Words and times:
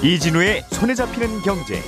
이진우의 0.00 0.62
손에 0.70 0.94
잡히는 0.94 1.42
경제. 1.42 1.82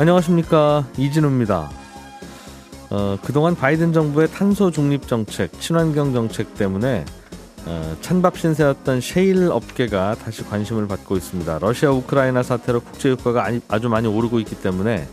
안녕하십니까 0.00 0.88
이진우입니다. 0.96 1.70
어, 2.90 3.16
그동안 3.22 3.54
바이든 3.54 3.92
정부의 3.92 4.28
탄소 4.32 4.72
중립 4.72 5.06
정책, 5.06 5.52
친환경 5.60 6.12
정책 6.12 6.54
때문에 6.54 7.04
어, 7.66 7.96
찬밥 8.00 8.38
신세였던 8.38 9.00
셰일 9.00 9.50
업계가 9.52 10.16
다시 10.16 10.42
관심을 10.42 10.88
받고 10.88 11.16
있습니다. 11.16 11.60
러시아 11.60 11.90
우크라이나 11.90 12.42
사태로 12.42 12.80
국제 12.80 13.10
유가가 13.10 13.48
아주 13.68 13.88
많이 13.88 14.08
오르고 14.08 14.40
있기 14.40 14.56
때문에 14.56 15.06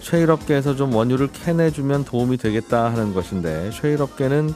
셰일 0.00 0.30
업계에서 0.30 0.74
좀 0.76 0.94
원유를 0.94 1.28
캐내주면 1.32 2.04
도움이 2.04 2.36
되겠다 2.36 2.86
하는 2.86 3.14
것인데 3.14 3.70
셰일 3.72 4.02
업계는 4.02 4.52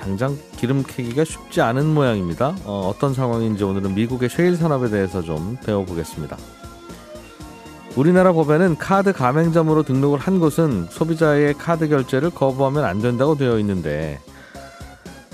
당장 0.00 0.38
기름 0.56 0.84
캐기가 0.84 1.24
쉽지 1.24 1.60
않은 1.60 1.86
모양입니다. 1.86 2.54
어, 2.64 2.92
어떤 2.92 3.14
상황인지 3.14 3.64
오늘은 3.64 3.94
미국의 3.94 4.28
셰일 4.28 4.56
산업에 4.56 4.88
대해서 4.88 5.22
좀 5.22 5.56
배워보겠습니다. 5.64 6.36
우리나라 7.96 8.32
법에는 8.32 8.76
카드 8.76 9.12
가맹점으로 9.12 9.82
등록을 9.82 10.20
한 10.20 10.38
곳은 10.38 10.86
소비자의 10.88 11.54
카드 11.54 11.88
결제를 11.88 12.30
거부하면 12.30 12.84
안 12.84 13.00
된다고 13.00 13.36
되어 13.36 13.58
있는데 13.58 14.20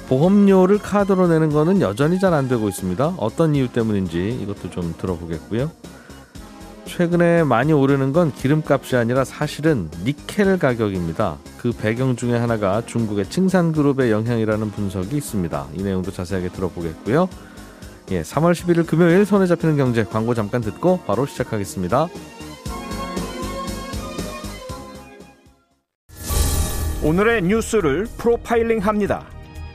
보험료를 0.08 0.78
카드로 0.78 1.28
내는 1.28 1.50
것은 1.50 1.80
여전히 1.82 2.18
잘 2.18 2.32
안 2.32 2.48
되고 2.48 2.68
있습니다. 2.68 3.14
어떤 3.18 3.54
이유 3.54 3.68
때문인지 3.68 4.38
이것도 4.42 4.70
좀 4.70 4.94
들어보겠고요. 4.98 5.70
최근에 6.86 7.44
많이 7.44 7.72
오르는 7.72 8.12
건 8.12 8.32
기름값이 8.32 8.96
아니라 8.96 9.24
사실은 9.24 9.90
니켈 10.04 10.58
가격입니다. 10.58 11.38
그 11.58 11.72
배경 11.72 12.14
중에 12.14 12.36
하나가 12.36 12.82
중국의 12.84 13.26
칭산그룹의 13.30 14.10
영향이라는 14.10 14.70
분석이 14.70 15.16
있습니다. 15.16 15.66
이 15.74 15.82
내용도 15.82 16.10
자세하게 16.10 16.50
들어보겠고요. 16.50 17.28
예, 18.10 18.22
3월 18.22 18.52
11일 18.52 18.86
금요일 18.86 19.24
손에 19.24 19.46
잡히는 19.46 19.76
경제 19.76 20.04
광고 20.04 20.34
잠깐 20.34 20.60
듣고 20.60 21.00
바로 21.06 21.26
시작하겠습니다. 21.26 22.08
오늘의 27.02 27.42
뉴스를 27.42 28.06
프로파일링 28.18 28.78
합니다. 28.78 29.26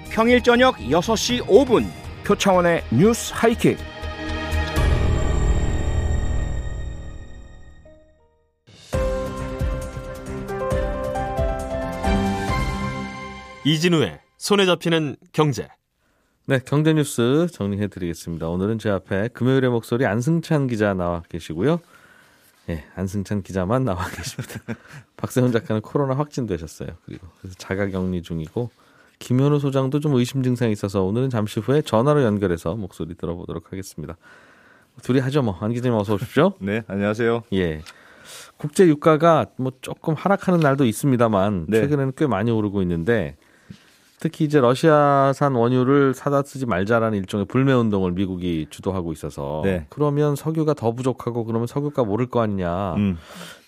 평일 0.09 0.41
저녁 0.41 0.77
6시 0.77 1.45
5분 1.45 1.85
표창원의 2.23 2.83
뉴스 2.91 3.33
하이킥. 3.35 3.77
이진우의 13.69 14.19
손에 14.39 14.65
잡히는 14.65 15.15
경제. 15.31 15.67
네, 16.47 16.59
경제 16.65 16.91
뉴스 16.91 17.45
정리해 17.53 17.87
드리겠습니다. 17.87 18.49
오늘은 18.49 18.79
제 18.79 18.89
앞에 18.89 19.27
금요일의 19.27 19.69
목소리 19.69 20.07
안승찬 20.07 20.65
기자 20.65 20.95
나와 20.95 21.21
계시고요. 21.29 21.79
예, 22.69 22.83
안승찬 22.95 23.43
기자만 23.43 23.85
나와 23.85 24.03
계십니다. 24.09 24.59
박세훈 25.17 25.51
작가는 25.51 25.83
코로나 25.83 26.15
확진되셨어요. 26.15 26.89
그리고 27.05 27.27
그래서 27.39 27.55
자가 27.59 27.89
격리 27.89 28.23
중이고 28.23 28.71
김현우 29.19 29.59
소장도 29.59 29.99
좀 29.99 30.15
의심 30.15 30.41
증상이 30.41 30.71
있어서 30.71 31.03
오늘은 31.03 31.29
잠시 31.29 31.59
후에 31.59 31.83
전화로 31.83 32.23
연결해서 32.23 32.73
목소리 32.73 33.13
들어보도록 33.13 33.71
하겠습니다. 33.71 34.17
둘이 35.03 35.19
하죠 35.19 35.43
뭐. 35.43 35.55
안 35.61 35.73
기자님 35.73 35.95
어서 35.95 36.15
오십시오. 36.15 36.53
네, 36.59 36.81
안녕하세요. 36.87 37.43
예. 37.53 37.83
국제 38.57 38.87
유가가 38.87 39.45
뭐 39.57 39.73
조금 39.81 40.15
하락하는 40.15 40.59
날도 40.59 40.85
있습니다만 40.85 41.67
네. 41.69 41.81
최근에는 41.81 42.13
꽤 42.17 42.25
많이 42.25 42.49
오르고 42.49 42.81
있는데 42.81 43.37
특히 44.19 44.45
이제 44.45 44.59
러시아산 44.59 45.55
원유를 45.55 46.13
사다 46.13 46.43
쓰지 46.43 46.65
말자라는 46.65 47.17
일종의 47.19 47.45
불매 47.45 47.71
운동을 47.71 48.11
미국이 48.11 48.67
주도하고 48.69 49.13
있어서 49.13 49.61
네. 49.63 49.85
그러면 49.89 50.35
석유가 50.35 50.73
더 50.73 50.91
부족하고 50.91 51.45
그러면 51.45 51.67
석유가 51.67 52.01
오를 52.01 52.27
거 52.27 52.41
아니냐. 52.41 52.95
음. 52.95 53.17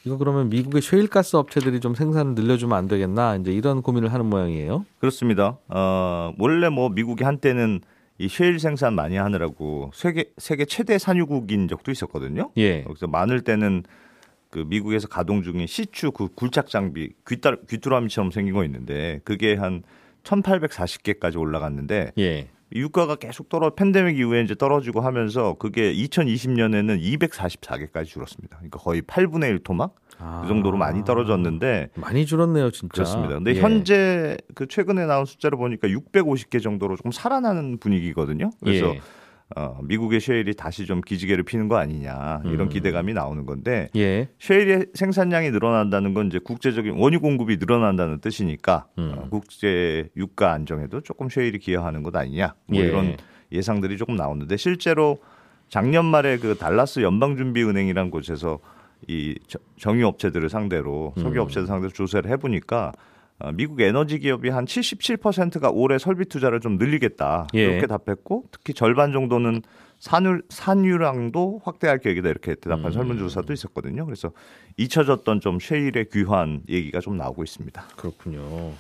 이거 0.03 0.17
그러면 0.17 0.50
미국의 0.50 0.81
셰일가스 0.81 1.35
업체들이 1.38 1.79
좀 1.79 1.95
생산을 1.95 2.34
늘려주면 2.35 2.78
안 2.78 2.88
되겠나 2.88 3.38
이제 3.38 3.51
이런 3.51 3.81
고민을 3.81 4.12
하는 4.12 4.25
모양이에요. 4.25 4.85
그렇습니다. 5.00 5.57
어, 5.69 6.34
원래 6.38 6.69
뭐 6.69 6.89
미국이 6.89 7.23
한때는 7.23 7.81
이 8.18 8.28
셰일 8.28 8.59
생산 8.59 8.94
많이 8.94 9.16
하느라고 9.16 9.91
세계 9.94 10.25
세계 10.38 10.66
최대 10.66 10.97
산유국인 10.97 11.68
적도 11.68 11.91
있었거든요. 11.91 12.51
예. 12.57 12.83
그래서 12.83 13.07
많을 13.07 13.41
때는 13.41 13.83
그 14.50 14.66
미국에서 14.68 15.07
가동 15.07 15.44
중인 15.44 15.66
시추 15.66 16.12
그 16.12 16.28
굴착 16.35 16.68
장비 16.68 17.13
귀뚜라미처럼 17.25 18.31
생긴 18.31 18.53
거 18.53 18.66
있는데 18.66 19.22
그게 19.23 19.56
한 19.56 19.83
1,840개까지 20.24 21.40
올라갔는데 21.40 22.12
예. 22.18 22.48
유가가 22.74 23.16
계속 23.16 23.50
떨어 23.50 23.72
팬데믹 23.72 24.18
이후에 24.18 24.42
이제 24.42 24.56
떨어지고 24.56 25.02
하면서 25.02 25.56
그게 25.56 25.94
2020년에는 25.94 27.02
244개까지 27.02 28.06
줄었습니다. 28.06 28.58
그러니까 28.58 28.80
거의 28.80 29.02
8분의 29.02 29.50
1 29.50 29.60
토막 29.60 29.96
아. 30.20 30.42
그 30.42 30.48
정도로 30.48 30.78
많이 30.78 31.04
떨어졌는데 31.04 31.90
많이 31.96 32.26
줄었네요, 32.26 32.72
진짜. 32.72 32.94
그렇습니다. 32.94 33.36
근데 33.36 33.56
예. 33.56 33.60
현재 33.60 34.38
그 34.56 34.68
최근에 34.68 35.06
나온 35.06 35.26
숫자를 35.26 35.58
보니까 35.58 35.88
650개 35.90 36.62
정도로 36.62 36.96
조금 36.96 37.12
살아나는 37.12 37.78
분위기거든요. 37.80 38.52
그래서 38.62 38.96
예. 38.96 39.02
어, 39.56 39.79
미국의 39.84 40.19
셰일이 40.19 40.53
다시 40.53 40.85
좀 40.85 41.01
기지개를 41.01 41.44
피는 41.44 41.67
거 41.67 41.78
아니냐 41.78 42.41
이런 42.45 42.62
음. 42.62 42.69
기대감이 42.69 43.13
나오는 43.13 43.45
건데 43.45 43.89
예. 43.95 44.29
셰일의 44.39 44.88
생산량이 44.94 45.51
늘어난다는 45.51 46.13
건 46.13 46.28
이제 46.28 46.39
국제적인 46.39 46.94
원유 46.94 47.19
공급이 47.19 47.57
늘어난다는 47.57 48.19
뜻이니까 48.19 48.88
음. 48.97 49.13
어, 49.16 49.28
국제 49.29 50.09
유가 50.16 50.51
안정에도 50.53 51.01
조금 51.01 51.29
셰일이 51.29 51.59
기여하는 51.59 52.03
것 52.03 52.16
아니냐 52.16 52.56
뭐 52.67 52.79
예. 52.79 52.85
이런 52.85 53.17
예상들이 53.51 53.97
조금 53.97 54.16
나오는데 54.16 54.57
실제로 54.57 55.17
작년 55.69 56.06
말에 56.06 56.38
그 56.38 56.56
달라스 56.56 57.01
연방준비은행이란 57.01 58.12
곳에서 58.12 58.59
이 59.07 59.35
정유 59.79 60.06
업체들을 60.06 60.50
상대로 60.50 61.13
석유 61.18 61.39
음. 61.39 61.44
업체들 61.44 61.68
상대로 61.68 61.91
조사를 61.91 62.29
해보니까 62.29 62.91
어, 62.91 63.11
미국 63.53 63.81
에너지 63.81 64.19
기업이 64.19 64.50
한 64.50 64.66
77%가 64.66 65.69
올해 65.72 65.97
설비 65.97 66.25
투자를 66.25 66.59
좀 66.59 66.78
늘리겠다 66.78 67.47
예. 67.56 67.63
이렇게 67.63 67.88
답했고 67.88 68.46
특히 68.52 68.74
절반 68.74 69.12
정도는 69.12 69.62
산유 70.00 70.41
산유량도 70.50 71.62
확대할 71.63 72.00
계획이다 72.00 72.30
이렇게 72.30 72.56
대답한 72.56 72.85
음. 72.88 72.91
설문조사도 72.91 73.53
있었거든요. 73.53 74.06
그래서 74.06 74.31
잊혀졌던 74.78 75.41
좀 75.41 75.59
쉐일의 75.59 76.09
귀환 76.12 76.62
얘기가 76.68 77.00
좀 77.01 77.18
나오고 77.18 77.44
있습니다. 77.44 77.84
그렇군요. 77.97 78.72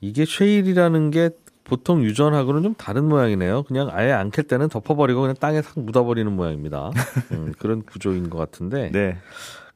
이게 0.00 0.24
쉐일이라는 0.24 1.10
게 1.12 1.30
보통 1.62 2.02
유전하고는 2.04 2.62
좀 2.62 2.74
다른 2.74 3.04
모양이네요. 3.08 3.62
그냥 3.62 3.88
아예 3.92 4.12
안 4.12 4.30
캘 4.30 4.42
때는 4.42 4.68
덮어버리고 4.68 5.22
그냥 5.22 5.34
땅에 5.38 5.62
싹 5.62 5.78
묻어버리는 5.80 6.30
모양입니다. 6.30 6.90
음, 7.32 7.52
그런 7.58 7.82
구조인 7.82 8.28
것 8.28 8.36
같은데. 8.38 8.90
네. 8.90 9.16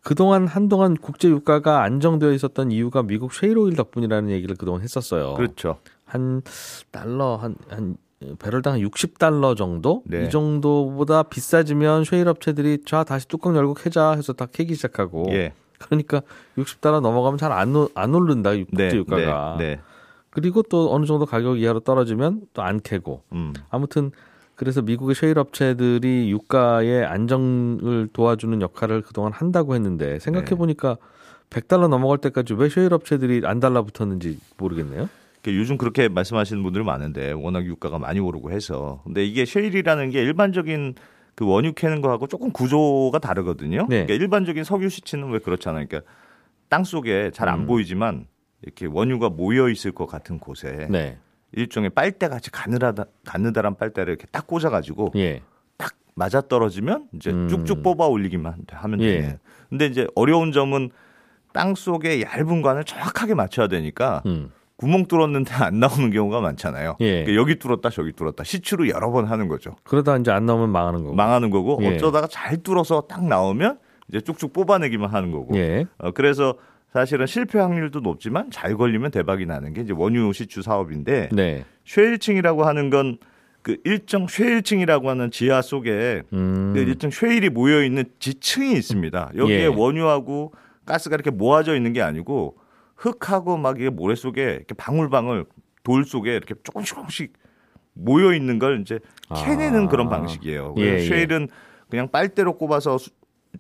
그동안 0.03 0.47
한동안 0.47 0.97
국제 0.97 1.29
유가가 1.29 1.83
안정되어 1.83 2.33
있었던 2.33 2.73
이유가 2.73 3.03
미국 3.03 3.33
쉐일 3.33 3.59
오일 3.59 3.77
덕분이라는 3.77 4.31
얘기를 4.31 4.57
그동안 4.57 4.83
했었어요. 4.83 5.35
그렇죠. 5.35 5.79
한 6.05 6.43
달러 6.91 7.37
한 7.37 7.57
한 7.69 7.97
배럴당 8.39 8.75
한 8.75 8.81
60달러 8.81 9.57
정도? 9.57 10.03
네. 10.05 10.25
이 10.25 10.31
정도보다 10.31 11.23
비싸지면 11.25 12.05
쉐일 12.05 12.29
업체들이 12.29 12.79
자 12.85 13.05
다시 13.05 13.29
뚜껑 13.29 13.57
열고 13.57 13.75
캐자 13.75 14.13
해서 14.13 14.33
다 14.33 14.47
캐기 14.47 14.75
시작하고 14.75 15.27
예. 15.31 15.53
그러니까 15.79 16.23
60달러 16.57 17.01
넘어가면 17.01 17.39
잘 17.39 17.53
안안 17.53 18.15
오른다 18.15 18.51
국제 18.57 18.89
네. 18.89 18.97
유가가. 18.97 19.57
네. 19.59 19.77
네. 19.77 19.81
그리고 20.31 20.63
또 20.63 20.93
어느 20.93 21.07
정도 21.07 21.27
가격 21.27 21.59
이하로 21.61 21.81
떨어지면 21.81 22.43
또 22.53 22.63
안 22.63 22.81
캐고. 22.81 23.23
음. 23.33 23.55
아무튼 23.71 24.11
그래서 24.59 24.83
미국의 24.83 25.15
셰일 25.15 25.39
업체들이 25.39 26.33
유가의 26.33 27.07
안정을 27.07 28.09
도와주는 28.13 28.61
역할을 28.61 29.03
그동안 29.03 29.33
한다고 29.33 29.77
했는데 29.77 30.19
생각해 30.19 30.57
보니까 30.57 30.97
네. 31.51 31.61
100달러 31.61 31.87
넘어갈 31.87 32.19
때까지 32.19 32.55
왜 32.55 32.69
셰일 32.69 32.93
업체들이 32.93 33.43
안 33.45 33.61
달라붙었는지 33.61 34.41
모르겠네요. 34.57 35.09
요즘 35.47 35.79
그렇게 35.79 36.09
말씀하시는 36.09 36.61
분들 36.65 36.83
많은데 36.83 37.31
워낙 37.31 37.65
유가가 37.67 38.01
많이 38.01 38.19
오르고 38.19 38.51
해서 38.51 39.01
근데 39.05 39.25
이게 39.25 39.45
셰일이라는 39.45 40.11
게 40.11 40.23
일반적인 40.23 40.97
그 41.37 41.47
원유 41.47 41.75
캐는 41.75 42.01
거하고 42.01 42.27
조금 42.27 42.51
구조가 42.51 43.21
다르거든요. 43.21 43.87
네. 43.89 44.07
그러니까 44.07 44.15
일반적인 44.15 44.65
석유 44.65 44.89
시치는 44.89 45.31
왜 45.31 45.39
그렇잖아요. 45.39 45.87
그러니까 45.87 46.11
땅 46.69 46.83
속에 46.83 47.31
잘안 47.33 47.61
음. 47.61 47.67
보이지만 47.67 48.27
이렇게 48.63 48.87
원유가 48.87 49.31
모여 49.31 49.69
있을 49.69 49.93
것 49.93 50.07
같은 50.07 50.41
곳에 50.41 50.89
네. 50.91 51.17
일종의 51.53 51.91
빨대 51.91 52.29
같이 52.29 52.51
가느다란 52.51 53.07
가느다란 53.25 53.77
빨대를 53.77 54.13
이렇게 54.13 54.27
딱 54.31 54.47
꽂아가지고 54.47 55.13
예. 55.17 55.43
딱 55.77 55.95
맞아 56.15 56.41
떨어지면 56.41 57.09
이제 57.15 57.31
음. 57.31 57.49
쭉쭉 57.49 57.83
뽑아 57.83 58.07
올리기만 58.07 58.55
하면 58.71 59.01
예. 59.01 59.21
돼요. 59.21 59.37
근데 59.69 59.87
이제 59.87 60.07
어려운 60.15 60.53
점은 60.53 60.91
땅 61.53 61.75
속에 61.75 62.23
얇은 62.23 62.63
관을 62.63 62.85
정확하게 62.85 63.35
맞춰야 63.35 63.69
되니까 63.69 64.23
음. 64.27 64.51
구멍 64.77 65.07
뚫었는데 65.07 65.53
안 65.55 65.81
나오는 65.81 66.11
경우가 66.11 66.41
많잖아요. 66.41 66.97
예. 67.01 67.25
그러니까 67.25 67.35
여기 67.35 67.59
뚫었다 67.59 67.91
저기 67.91 68.13
뚫었다 68.13 68.45
시추로 68.45 68.89
여러 68.89 69.11
번 69.11 69.25
하는 69.25 69.49
거죠. 69.49 69.75
그러다 69.85 70.17
이제 70.19 70.31
안 70.31 70.47
나오면 70.47 70.71
망하는 70.71 71.03
거고. 71.03 71.15
망하는 71.15 71.51
거고 71.51 71.79
예. 71.83 71.97
어쩌다가 71.97 72.29
잘 72.29 72.63
뚫어서 72.63 73.03
딱 73.09 73.25
나오면 73.25 73.79
이제 74.09 74.21
쭉쭉 74.21 74.53
뽑아내기만 74.53 75.11
하는 75.11 75.33
거고. 75.33 75.57
예. 75.57 75.87
어, 75.99 76.13
그래서 76.13 76.55
사실은 76.93 77.27
실패 77.27 77.59
확률도 77.59 78.01
높지만 78.01 78.51
잘 78.51 78.77
걸리면 78.77 79.11
대박이 79.11 79.47
나는 79.47 79.73
게 79.75 79.83
이제 79.83 79.93
원유 79.95 80.33
시추 80.33 80.63
사업인데 80.63 81.29
네. 81.33 81.65
쉐일층이라고 81.85 82.65
하는 82.65 82.91
건 82.91 83.19
그 83.61 83.77
일정 83.85 84.29
쉐일층이라고 84.29 85.11
하는 85.11 85.31
지하 85.31 85.61
속에 85.61 86.23
음. 86.33 86.73
그 86.75 86.81
일정 86.81 87.11
쉐일이 87.11 87.51
모여 87.51 87.83
있는 87.83 88.05
지층이 88.19 88.73
있습니다. 88.73 89.33
여기에 89.37 89.61
예. 89.63 89.67
원유하고 89.67 90.55
가스가 90.87 91.17
이렇게 91.17 91.31
모아져 91.31 91.75
있는 91.77 91.93
게 91.93 92.01
아니고 92.01 92.57
흙하고 92.97 93.59
막 93.59 93.79
이게 93.79 93.91
모래 93.91 94.15
속에 94.15 94.43
이렇게 94.55 94.75
방울방울 94.75 95.45
돌 95.83 96.05
속에 96.05 96.35
이렇게 96.37 96.55
조금씩 96.63 96.95
조금씩 96.95 97.33
모여 97.95 98.33
있는 98.33 98.59
걸 98.59 98.81
이제 98.81 99.01
캐내는 99.37 99.87
아. 99.87 99.89
그런 99.89 100.09
방식이에요. 100.09 100.77
예, 100.79 100.83
예. 100.83 101.01
쉐일은 101.01 101.49
그냥 101.91 102.09
빨대로 102.11 102.57
꼽아서 102.57 102.97
수- 102.97 103.11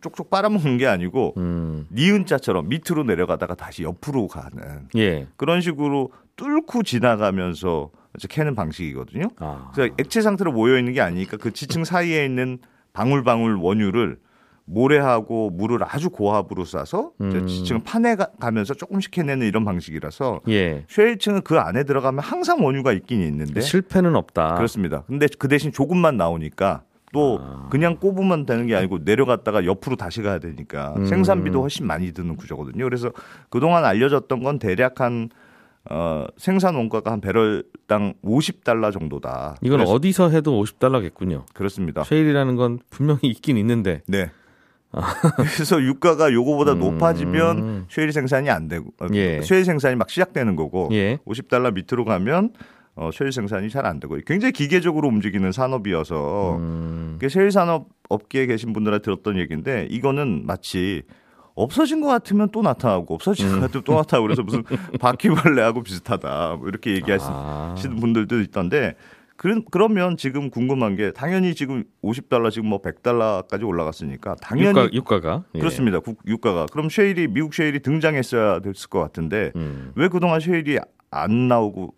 쪽쪽 0.01 0.31
빨아먹는 0.31 0.79
게 0.79 0.87
아니고 0.87 1.35
음. 1.37 1.87
니은자처럼 1.93 2.69
밑으로 2.69 3.05
내려가다가 3.05 3.55
다시 3.55 3.83
옆으로 3.83 4.29
가는 4.29 4.89
예. 4.97 5.27
그런 5.37 5.61
식으로 5.61 6.11
뚫고 6.37 6.83
지나가면서 6.85 7.91
캐는 8.29 8.55
방식이거든요. 8.55 9.29
아. 9.39 9.71
그래서 9.75 9.93
액체 9.99 10.21
상태로 10.21 10.53
모여 10.53 10.79
있는 10.79 10.93
게 10.93 11.01
아니니까 11.01 11.37
그 11.37 11.53
지층 11.53 11.85
사이에 11.85 12.25
있는 12.25 12.59
방울방울 12.93 13.57
원유를 13.57 14.19
모래하고 14.71 15.49
물을 15.51 15.79
아주 15.83 16.11
고압으로 16.11 16.65
이제 17.27 17.39
음. 17.39 17.47
지층을 17.47 17.83
파내 17.85 18.17
가- 18.17 18.29
가면서 18.39 18.75
조금씩 18.75 19.11
캐내는 19.13 19.47
이런 19.47 19.65
방식이라서 19.65 20.43
예. 20.49 20.85
쉐일층은 20.89 21.41
그 21.43 21.59
안에 21.59 21.85
들어가면 21.85 22.23
항상 22.23 22.63
원유가 22.65 22.93
있긴 22.93 23.23
있는데 23.23 23.61
실패는 23.63 24.15
없다. 24.15 24.57
그렇습니다. 24.57 25.05
근데 25.07 25.27
그 25.39 25.49
대신 25.49 25.73
조금만 25.73 26.19
나오니까 26.19 26.83
또 27.13 27.39
아. 27.41 27.69
그냥 27.71 27.97
꼽으면 27.97 28.47
되는 28.47 28.67
게 28.67 28.75
아니고 28.77 28.99
내려갔다가 29.03 29.65
옆으로 29.65 29.97
다시 29.97 30.23
가야 30.23 30.39
되니까 30.39 30.95
음. 30.97 31.07
생산비도 31.07 31.61
훨씬 31.61 31.87
많이 31.87 32.13
드는 32.13 32.37
구조거든요. 32.37 32.85
그래서 32.85 33.11
그동안 33.51 33.85
알려졌던 33.85 34.43
건 34.43 34.59
대략 34.59 35.01
한 35.01 35.31
어, 35.91 36.27
생산 36.37 36.75
원가가 36.75 37.13
한 37.13 37.21
배럴당 37.21 38.15
50달러 38.23 38.93
정도다. 38.93 39.57
이건 39.63 39.81
어디서 39.81 40.31
해도 40.31 40.63
50달러겠군요. 40.63 41.45
그렇습니다. 41.55 42.05
쉐일이라는 42.05 42.57
건 42.57 42.79
분명히 42.91 43.21
있긴 43.23 43.57
있는데. 43.57 44.03
네. 44.07 44.31
그래서 45.55 45.81
유가가 45.83 46.33
요거보다 46.33 46.73
아. 46.73 46.75
음. 46.75 46.81
높아지면 46.81 47.87
쉐일 47.91 48.13
생산이 48.13 48.49
안 48.51 48.69
되고 48.69 48.91
어, 49.01 49.07
예. 49.13 49.41
쉐일 49.43 49.65
생산이 49.65 49.97
막 49.97 50.09
시작되는 50.11 50.57
거고 50.57 50.89
예. 50.93 51.19
50달러 51.27 51.73
밑으로 51.75 52.05
가면 52.05 52.53
어, 52.99 53.11
쉐일 53.13 53.33
생산이 53.33 53.71
잘 53.71 53.87
안 53.87 54.01
되고 54.01 54.19
굉장히 54.27 54.53
기계적으로 54.53 55.09
움직이는 55.09 55.53
산업이어서 55.53 56.57
음. 56.57 57.19
쉐일 57.27 57.53
산업 57.53 57.87
업계에 58.09 58.47
계신 58.47 58.73
분들한테 58.73 59.05
들었던 59.05 59.39
얘기인데 59.39 59.87
이거는 59.89 60.45
마치 60.47 61.03
없어진 61.55 62.01
것 62.01 62.09
같으면 62.09 62.51
또 62.51 62.63
나타나고 62.63 63.15
없어진 63.15 63.47
음. 63.47 63.55
것 63.55 63.61
같으면 63.63 63.85
또 63.85 63.95
나타나고 63.95 64.27
그래서 64.27 64.43
무슨 64.43 64.65
바퀴벌레하고 65.01 65.83
비슷하다 65.83 66.57
뭐 66.59 66.69
이렇게 66.69 66.95
얘기하시는 66.97 67.33
아. 67.33 67.75
분들도 68.01 68.41
있던데 68.41 68.97
그런 69.37 69.65
그러면 69.71 70.17
지금 70.17 70.51
궁금한 70.51 70.97
게 70.97 71.13
당연히 71.13 71.55
지금 71.55 71.85
50달러 72.03 72.51
지금 72.51 72.69
뭐 72.69 72.83
100달러까지 72.83 73.67
올라갔으니까 73.67 74.35
당연히 74.43 74.71
유가 74.71 74.93
유가가 74.93 75.45
예. 75.55 75.61
그렇습니다. 75.61 76.01
국, 76.01 76.19
유가가 76.27 76.67
그럼 76.67 76.89
쉐일이 76.91 77.29
미국 77.29 77.55
쉐일이 77.55 77.79
등장했어야 77.81 78.59
됐을 78.59 78.89
것 78.89 78.99
같은데 78.99 79.53
음. 79.55 79.93
왜 79.95 80.09
그동안 80.09 80.41
쉐일이 80.41 80.81
안 81.13 81.47
나오고 81.49 81.95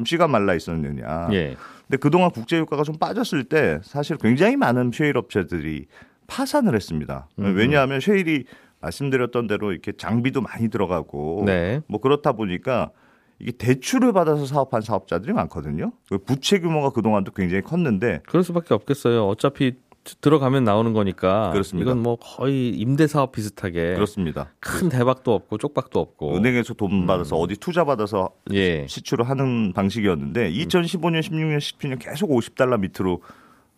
좀 0.00 0.04
씨가 0.06 0.28
말라 0.28 0.54
있었느냐. 0.54 1.28
예. 1.32 1.56
근데 1.86 1.98
그동안 1.98 2.30
국제 2.30 2.56
유가가 2.56 2.82
좀 2.84 2.96
빠졌을 2.96 3.44
때 3.44 3.80
사실 3.82 4.16
굉장히 4.16 4.56
많은 4.56 4.90
쉐일 4.92 5.16
업체들이 5.18 5.86
파산을 6.26 6.74
했습니다. 6.74 7.28
음. 7.38 7.54
왜냐하면 7.56 8.00
쉐일이 8.00 8.44
말씀드렸던 8.80 9.46
대로 9.46 9.72
이렇게 9.72 9.92
장비도 9.92 10.40
많이 10.40 10.68
들어가고 10.68 11.42
네. 11.44 11.82
뭐 11.86 12.00
그렇다 12.00 12.32
보니까 12.32 12.90
이게 13.38 13.52
대출을 13.52 14.12
받아서 14.12 14.46
사업한 14.46 14.80
사업자들이 14.80 15.32
많거든요. 15.34 15.92
그 16.08 16.18
부채 16.18 16.60
규모가 16.60 16.90
그동안도 16.90 17.32
굉장히 17.32 17.62
컸는데 17.62 18.22
그럴 18.26 18.42
수밖에 18.42 18.72
없겠어요. 18.72 19.26
어차피 19.26 19.76
들어가면 20.20 20.64
나오는 20.64 20.92
거니까. 20.92 21.50
그렇습니다. 21.50 21.90
이건 21.90 22.02
뭐 22.02 22.16
거의 22.16 22.70
임대 22.70 23.06
사업 23.06 23.32
비슷하게 23.32 23.94
그렇습니다. 23.94 24.50
큰 24.60 24.88
대박도 24.88 25.32
없고 25.32 25.58
쪽박도 25.58 26.00
없고. 26.00 26.36
은행에서 26.36 26.74
돈 26.74 27.06
받아서 27.06 27.36
어디 27.36 27.56
투자 27.56 27.84
받아서 27.84 28.30
예. 28.52 28.86
시추를 28.86 29.28
하는 29.28 29.72
방식이었는데 29.72 30.50
2015년, 30.52 31.20
16년, 31.20 31.58
17년 31.58 31.98
계속 31.98 32.30
50달러 32.30 32.78
밑으로 32.80 33.22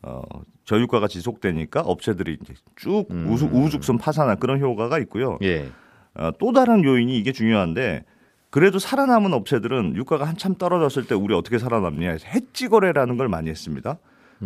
어, 0.02 0.22
저유가가 0.64 1.08
지속되니까 1.08 1.80
업체들이 1.80 2.38
이제 2.42 2.54
쭉 2.76 3.06
음. 3.10 3.28
우수, 3.30 3.46
우후죽순 3.46 3.98
파산한 3.98 4.38
그런 4.38 4.60
효과가 4.60 4.98
있고요. 5.00 5.38
예. 5.42 5.68
어, 6.14 6.30
또 6.38 6.52
다른 6.52 6.84
요인이 6.84 7.16
이게 7.16 7.32
중요한데 7.32 8.04
그래도 8.50 8.78
살아남은 8.78 9.32
업체들은 9.32 9.96
유가가 9.96 10.26
한참 10.26 10.54
떨어졌을 10.56 11.06
때 11.06 11.14
우리 11.14 11.34
어떻게 11.34 11.58
살아남냐 11.58 12.10
해서 12.10 12.26
해지 12.28 12.68
거래라는 12.68 13.16
걸 13.16 13.28
많이 13.28 13.48
했습니다. 13.48 13.98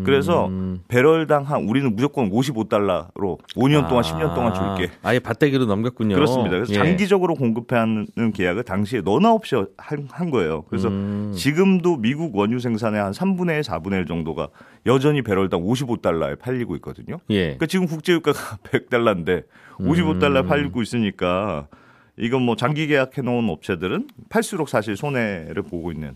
그래서 0.05 0.47
음. 0.49 0.81
배럴당 0.89 1.45
한 1.45 1.69
우리는 1.69 1.95
무조건 1.95 2.31
55달러로 2.31 3.39
5년 3.55 3.89
동안 3.89 3.99
아, 3.99 4.01
10년 4.03 4.35
동안 4.35 4.55
줄게. 4.55 4.93
아예 5.03 5.19
밭대기로 5.19 5.67
넘겼군요. 5.67 6.15
그렇습니다. 6.15 6.51
그래서 6.51 6.73
예. 6.73 6.77
장기적으로 6.77 7.35
공급하는 7.35 8.07
계약을 8.35 8.65
당시에 8.65 9.01
너나 9.01 9.33
없이 9.33 9.55
한, 9.77 10.09
한 10.11 10.31
거예요. 10.31 10.63
그래서 10.69 10.89
음. 10.89 11.33
지금도 11.35 11.97
미국 11.97 12.37
원유 12.37 12.59
생산의 12.59 13.01
한 13.01 13.13
3분의 13.13 13.57
1, 13.57 13.61
4분의 13.63 13.93
1 14.01 14.07
정도가 14.07 14.49
여전히 14.87 15.23
배럴당 15.23 15.63
55달러에 15.63 16.39
팔리고 16.39 16.75
있거든요. 16.77 17.19
예. 17.31 17.43
그러니까 17.45 17.67
지금 17.67 17.87
국제유가가 17.87 18.59
100달러인데 18.65 19.45
55달러에 19.79 20.45
음. 20.45 20.49
팔리고 20.49 20.83
있으니까 20.83 21.69
이건 22.19 22.43
뭐 22.43 22.57
장기 22.57 22.87
계약해 22.87 23.23
놓은 23.23 23.49
업체들은 23.51 24.09
팔수록 24.29 24.69
사실 24.69 24.97
손해를 24.97 25.63
보고 25.63 25.93
있는 25.93 26.09
예, 26.09 26.13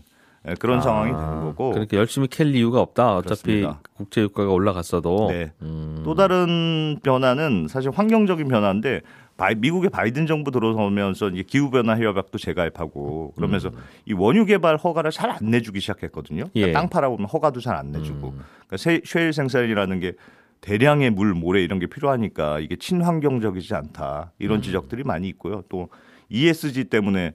그런 0.59 0.81
상황이 0.81 1.11
되는 1.11 1.41
거고 1.41 1.71
그러니까 1.71 1.97
열심히 1.97 2.27
캘 2.27 2.43
이유가 2.45 2.81
없다. 2.81 3.17
어차피 3.17 3.61
그렇습니다. 3.61 3.79
국제 3.95 4.21
유가가 4.21 4.51
올라갔어도. 4.51 5.27
네. 5.29 5.51
음. 5.61 6.01
또 6.03 6.15
다른 6.15 6.97
변화는 7.03 7.67
사실 7.69 7.91
환경적인 7.91 8.47
변화인데 8.47 9.01
바이- 9.37 9.55
미국의 9.55 9.89
바이든 9.91 10.25
정부 10.27 10.49
들어서면서 10.51 11.29
이제 11.29 11.43
기후 11.43 11.69
변화 11.69 11.95
협약도 11.97 12.37
재가입하고 12.39 13.33
그러면서 13.35 13.69
이 14.05 14.13
원유 14.13 14.45
개발 14.45 14.77
허가를 14.77 15.11
잘 15.11 15.29
안 15.29 15.37
내주기 15.41 15.79
시작했거든요. 15.79 16.45
그러니까 16.53 16.67
예. 16.69 16.71
땅 16.71 16.89
팔아보면 16.89 17.27
허가도 17.27 17.59
잘 17.59 17.75
안 17.75 17.91
내주고 17.91 18.29
음. 18.29 18.39
그러니까 18.67 18.77
쉐- 18.77 19.01
쉐일 19.05 19.33
생산이라는 19.33 19.99
게 19.99 20.13
대량의 20.61 21.11
물, 21.11 21.33
모래 21.33 21.61
이런 21.63 21.79
게 21.79 21.87
필요하니까 21.87 22.59
이게 22.59 22.75
친환경적이지 22.75 23.73
않다 23.75 24.31
이런 24.39 24.57
음. 24.57 24.61
지적들이 24.61 25.03
많이 25.03 25.27
있고요. 25.29 25.63
또 25.69 25.89
ESG 26.29 26.85
때문에 26.85 27.33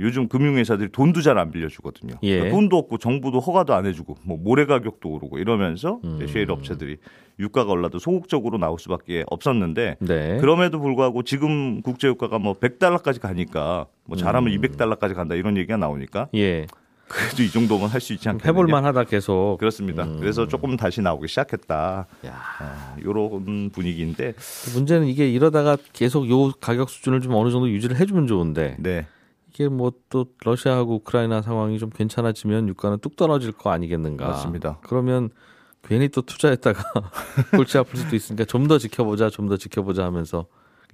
요즘 0.00 0.28
금융회사들이 0.28 0.90
돈도 0.92 1.20
잘 1.22 1.38
안 1.38 1.50
빌려주거든요. 1.50 2.14
예. 2.22 2.34
그러니까 2.36 2.56
돈도 2.56 2.76
없고 2.76 2.98
정부도 2.98 3.40
허가도 3.40 3.74
안 3.74 3.86
해주고 3.86 4.16
뭐 4.24 4.36
모래 4.36 4.66
가격도 4.66 5.08
오르고 5.08 5.38
이러면서 5.38 6.00
음. 6.04 6.26
쉐일 6.26 6.50
업체들이 6.50 6.96
유가가 7.38 7.72
올라도 7.72 7.98
소극적으로 7.98 8.58
나올 8.58 8.78
수밖에 8.78 9.24
없었는데 9.28 9.96
네. 10.00 10.38
그럼에도 10.40 10.80
불구하고 10.80 11.22
지금 11.22 11.80
국제 11.82 12.08
유가가 12.08 12.38
뭐 12.38 12.54
100달러까지 12.58 13.20
가니까 13.20 13.86
뭐 14.04 14.16
잘하면 14.16 14.52
음. 14.52 14.60
200달러까지 14.60 15.14
간다 15.14 15.34
이런 15.34 15.56
얘기가 15.56 15.76
나오니까 15.76 16.28
예. 16.34 16.66
그래도 17.08 17.42
이 17.42 17.50
정도면 17.50 17.88
할 17.88 18.00
수 18.00 18.12
있지 18.12 18.28
않겠느냐. 18.28 18.48
해볼 18.52 18.68
만하다 18.68 19.02
계속. 19.04 19.56
그렇습니다. 19.58 20.04
음. 20.04 20.18
그래서 20.20 20.46
조금 20.46 20.76
다시 20.76 21.00
나오기 21.00 21.26
시작했다. 21.26 22.06
야. 22.26 22.32
어, 22.60 22.96
이런 23.00 23.70
분위기인데 23.70 24.34
문제는 24.74 25.08
이게 25.08 25.28
이러다가 25.28 25.76
계속 25.92 26.28
요 26.30 26.52
가격 26.60 26.88
수준을 26.88 27.20
좀 27.20 27.34
어느 27.34 27.50
정도 27.50 27.68
유지를 27.68 27.96
해주면 27.96 28.28
좋은데 28.28 28.76
네. 28.78 29.06
이게 29.60 29.68
뭐 29.68 29.92
또 30.08 30.24
러시아하고 30.44 30.94
우크라이나 30.96 31.42
상황이 31.42 31.78
좀 31.78 31.90
괜찮아지면 31.90 32.68
유가는 32.68 32.98
뚝 33.00 33.14
떨어질 33.16 33.52
거 33.52 33.70
아니겠는가. 33.70 34.26
맞습니다. 34.26 34.78
그러면 34.82 35.28
괜히 35.82 36.08
또 36.08 36.22
투자했다가 36.22 36.82
골치 37.54 37.76
아플 37.78 37.96
수도 37.98 38.16
있으니까 38.16 38.44
좀 38.46 38.66
더 38.68 38.78
지켜보자, 38.78 39.28
좀 39.28 39.48
더 39.48 39.56
지켜보자 39.58 40.04
하면서 40.04 40.46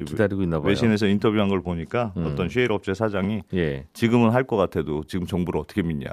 기다리고 0.04 0.42
있나 0.42 0.58
봐요. 0.58 0.68
외신에서 0.68 1.06
인터뷰한 1.06 1.48
걸 1.48 1.62
보니까 1.62 2.12
음. 2.16 2.26
어떤 2.26 2.48
쉐일 2.48 2.72
업체 2.72 2.92
사장이 2.92 3.42
예. 3.54 3.86
지금은 3.94 4.30
할 4.30 4.44
것 4.44 4.56
같아도 4.56 5.04
지금 5.04 5.26
정부를 5.26 5.60
어떻게 5.60 5.82
믿냐. 5.82 6.08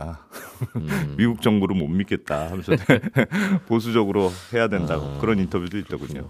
음. 0.78 1.16
미국 1.18 1.42
정부를 1.42 1.76
못 1.76 1.88
믿겠다 1.88 2.52
하면서 2.52 2.72
보수적으로 3.68 4.30
해야 4.54 4.68
된다고 4.70 5.06
아. 5.06 5.18
그런 5.20 5.40
인터뷰도 5.40 5.78
있더군요. 5.80 6.30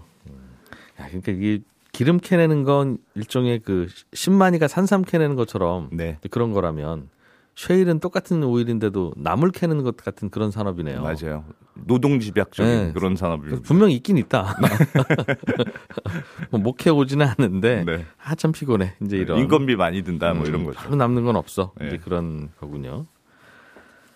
야, 1.00 1.06
그러니까 1.08 1.32
이게 1.32 1.60
기름 1.94 2.18
캐내는 2.18 2.64
건 2.64 2.98
일종의 3.14 3.60
그 3.60 3.86
신만이가 4.12 4.66
산삼 4.66 5.02
캐내는 5.02 5.36
것처럼 5.36 5.90
네. 5.92 6.18
그런 6.28 6.52
거라면 6.52 7.08
쉐일은 7.54 8.00
똑같은 8.00 8.42
오일인데도 8.42 9.12
나물 9.16 9.52
캐는 9.52 9.84
것 9.84 9.96
같은 9.96 10.28
그런 10.28 10.50
산업이네요. 10.50 11.00
맞아요. 11.00 11.44
노동 11.74 12.18
집약적인 12.18 12.86
네. 12.88 12.92
그런. 12.92 13.14
그래서 13.14 13.62
분명히 13.62 13.94
있긴 13.94 14.18
있다. 14.18 14.56
뭐 16.50 16.58
목해 16.58 16.90
오지는 16.90 17.28
않는데 17.28 17.84
네. 17.84 18.04
아참 18.24 18.50
피곤해. 18.50 18.94
이제 19.00 19.16
이런 19.16 19.38
인건비 19.38 19.76
많이 19.76 20.02
든다 20.02 20.34
뭐 20.34 20.42
음, 20.42 20.48
이런 20.48 20.64
거죠. 20.64 20.76
바로 20.76 20.96
남는 20.96 21.24
건 21.24 21.36
없어. 21.36 21.72
네. 21.78 21.86
이제 21.86 21.98
그런 21.98 22.50
거군요. 22.58 23.06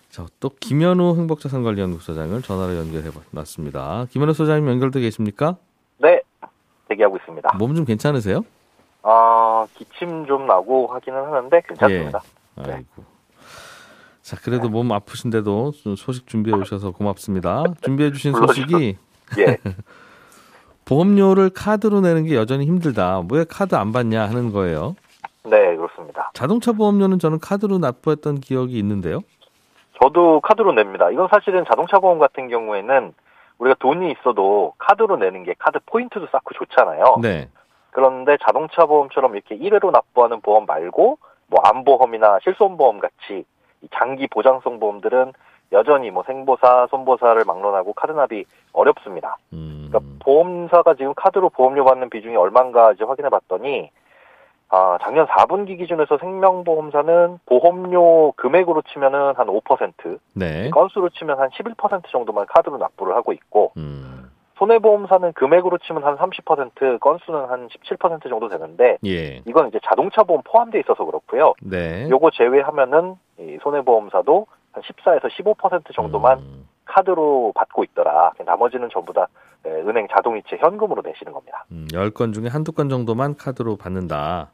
자, 0.09 0.25
또 0.41 0.49
김현우 0.59 1.15
행복자산관리연구소장을 1.15 2.41
전화로 2.41 2.75
연결해 2.75 3.09
봤습니다. 3.33 4.05
김현우 4.09 4.33
소장님 4.33 4.67
연결돼 4.67 4.99
계십니까? 4.99 5.57
네, 6.89 6.95
대기하고 6.95 7.17
있습니다. 7.17 7.55
몸 7.57 7.75
좀 7.75 7.85
괜찮으세요? 7.85 8.43
아, 9.03 9.65
기침 9.75 10.25
좀 10.25 10.45
나고 10.47 10.87
하기는 10.87 11.17
하는데 11.23 11.61
괜찮습니다. 11.67 12.21
예. 12.67 12.71
아이고. 12.73 13.03
자, 14.21 14.35
그래도 14.43 14.69
몸 14.69 14.91
아프신데도 14.91 15.71
소식 15.97 16.27
준비해 16.27 16.55
오셔서 16.57 16.91
고맙습니다. 16.91 17.63
준비해 17.81 18.11
주신 18.11 18.33
소식이 18.33 18.97
예. 19.39 19.57
보험료를 20.85 21.51
카드로 21.51 22.01
내는 22.01 22.25
게 22.25 22.35
여전히 22.35 22.65
힘들다. 22.65 23.21
왜 23.31 23.45
카드 23.47 23.75
안 23.75 23.91
받냐 23.91 24.23
하는 24.23 24.51
거예요. 24.51 24.95
네, 25.43 25.75
그렇습니다. 25.75 26.31
자동차 26.33 26.71
보험료는 26.73 27.19
저는 27.19 27.39
카드로 27.39 27.77
납부했던 27.77 28.39
기억이 28.41 28.77
있는데요. 28.79 29.21
저도 30.01 30.41
카드로 30.41 30.73
냅니다. 30.73 31.09
이건 31.11 31.27
사실은 31.31 31.63
자동차 31.69 31.99
보험 31.99 32.19
같은 32.19 32.49
경우에는 32.49 33.13
우리가 33.59 33.75
돈이 33.79 34.11
있어도 34.11 34.73
카드로 34.77 35.17
내는 35.17 35.43
게 35.43 35.53
카드 35.59 35.79
포인트도 35.85 36.27
쌓고 36.31 36.53
좋잖아요. 36.55 37.17
네. 37.21 37.49
그런데 37.91 38.37
자동차 38.43 38.85
보험처럼 38.85 39.35
이렇게 39.35 39.57
1회로 39.57 39.91
납부하는 39.91 40.41
보험 40.41 40.65
말고 40.65 41.17
뭐 41.47 41.61
암보험이나 41.63 42.39
실손보험 42.43 42.99
같이 42.99 43.45
이 43.81 43.87
장기 43.93 44.27
보장성 44.27 44.79
보험들은 44.79 45.33
여전히 45.71 46.09
뭐 46.09 46.23
생보사, 46.25 46.87
손보사를 46.89 47.43
막론하고 47.45 47.93
카드 47.93 48.11
납이 48.11 48.45
어렵습니다. 48.73 49.37
음. 49.53 49.87
그러니까 49.89 50.23
보험사가 50.23 50.95
지금 50.95 51.13
카드로 51.15 51.49
보험료 51.49 51.83
받는 51.85 52.09
비중이 52.09 52.35
얼마인가 52.35 52.93
이제 52.93 53.03
확인해 53.03 53.29
봤더니 53.29 53.91
아, 54.69 54.97
작년 55.01 55.25
4분기 55.25 55.77
기준에서 55.79 56.17
생명보험사는 56.19 57.39
보험료 57.47 58.31
금액으로 58.33 58.83
치면은 58.93 59.33
한 59.35 59.47
5%, 59.47 60.19
네. 60.35 60.69
건수로 60.69 61.09
치면 61.09 61.39
한 61.39 61.49
11% 61.49 62.03
정도만 62.11 62.45
카드로 62.47 62.77
납부를 62.77 63.15
하고 63.15 63.33
있고 63.33 63.71
음. 63.77 64.29
손해보험사는 64.57 65.33
금액으로 65.33 65.79
치면 65.79 66.03
한 66.03 66.17
30%, 66.17 66.99
건수는 66.99 67.45
한 67.45 67.67
17% 67.69 68.29
정도 68.29 68.47
되는데 68.49 68.97
예. 69.05 69.41
이건 69.45 69.69
이제 69.69 69.79
자동차 69.85 70.23
보험 70.23 70.43
포함돼 70.43 70.79
있어서 70.81 71.05
그렇고요. 71.05 71.53
네. 71.61 72.07
요거 72.09 72.31
제외하면은 72.31 73.15
이 73.39 73.57
손해보험사도 73.63 74.45
한 74.73 74.83
14에서 74.83 75.29
15% 75.31 75.95
정도만 75.95 76.39
음. 76.39 76.67
카드로 76.85 77.53
받고 77.55 77.83
있더라. 77.85 78.33
나머지는 78.45 78.89
전부 78.91 79.13
다 79.13 79.27
예, 79.65 79.71
은행 79.71 80.07
자동이체 80.09 80.57
현금으로 80.57 81.01
내시는 81.03 81.33
겁니다. 81.33 81.65
음, 81.71 81.87
10건 81.91 82.33
중에 82.33 82.47
한두 82.47 82.71
건 82.71 82.89
정도만 82.89 83.35
카드로 83.35 83.75
받는다. 83.75 84.51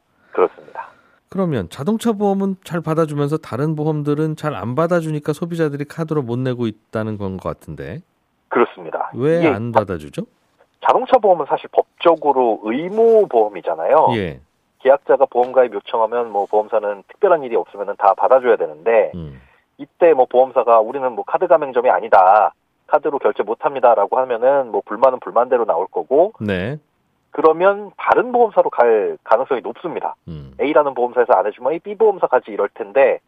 그러면 1.28 1.68
자동차 1.70 2.12
보험은 2.12 2.56
잘 2.64 2.80
받아주면서 2.80 3.38
다른 3.38 3.74
보험들은 3.76 4.36
잘 4.36 4.54
안 4.54 4.74
받아주니까 4.74 5.32
소비자들이 5.32 5.84
카드로 5.84 6.22
못 6.22 6.38
내고 6.38 6.66
있다는 6.66 7.18
건 7.18 7.36
것 7.36 7.48
같은데 7.48 8.00
그렇습니다. 8.48 9.10
왜 9.14 9.46
안 9.46 9.72
받아주죠? 9.72 10.22
자동차 10.86 11.18
보험은 11.18 11.46
사실 11.48 11.68
법적으로 11.72 12.60
의무 12.62 13.26
보험이잖아요. 13.28 14.08
예. 14.14 14.40
계약자가 14.78 15.26
보험 15.26 15.52
가입 15.52 15.74
요청하면 15.74 16.30
뭐 16.30 16.46
보험사는 16.46 17.02
특별한 17.08 17.42
일이 17.42 17.56
없으면 17.56 17.94
다 17.98 18.14
받아줘야 18.14 18.56
되는데 18.56 19.10
음. 19.16 19.40
이때 19.78 20.12
뭐 20.14 20.26
보험사가 20.30 20.78
우리는 20.80 21.10
뭐 21.12 21.24
카드 21.24 21.46
가맹점이 21.48 21.90
아니다. 21.90 22.52
카드로 22.86 23.18
결제 23.18 23.42
못 23.42 23.64
합니다라고 23.64 24.16
하면은 24.20 24.70
뭐 24.70 24.80
불만은 24.84 25.18
불만대로 25.18 25.64
나올 25.64 25.86
거고 25.88 26.32
네. 26.40 26.78
그러면 27.36 27.90
다른 27.98 28.32
보험사로 28.32 28.70
갈 28.70 29.18
가능성이 29.22 29.60
높습니다. 29.60 30.14
음. 30.26 30.54
A라는 30.58 30.94
보험사에서 30.94 31.34
안 31.34 31.46
해주면 31.46 31.74
이 31.74 31.78
B 31.80 31.94
보험사 31.94 32.28
가지 32.28 32.50
이럴 32.50 32.70
텐데 32.70 33.18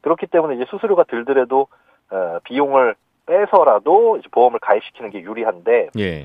그렇기 0.00 0.28
때문에 0.28 0.54
이제 0.54 0.64
수수료가 0.70 1.04
들더라도 1.04 1.66
어, 2.10 2.38
비용을 2.44 2.94
빼서라도 3.26 4.16
이제 4.16 4.28
보험을 4.30 4.60
가입시키는 4.60 5.10
게 5.10 5.20
유리한데 5.20 5.90
예. 5.98 6.24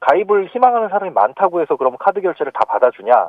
가입을 0.00 0.46
희망하는 0.46 0.88
사람이 0.88 1.12
많다고 1.12 1.60
해서 1.60 1.76
그럼 1.76 1.96
카드 2.00 2.22
결제를 2.22 2.52
다 2.52 2.60
받아주냐? 2.66 3.28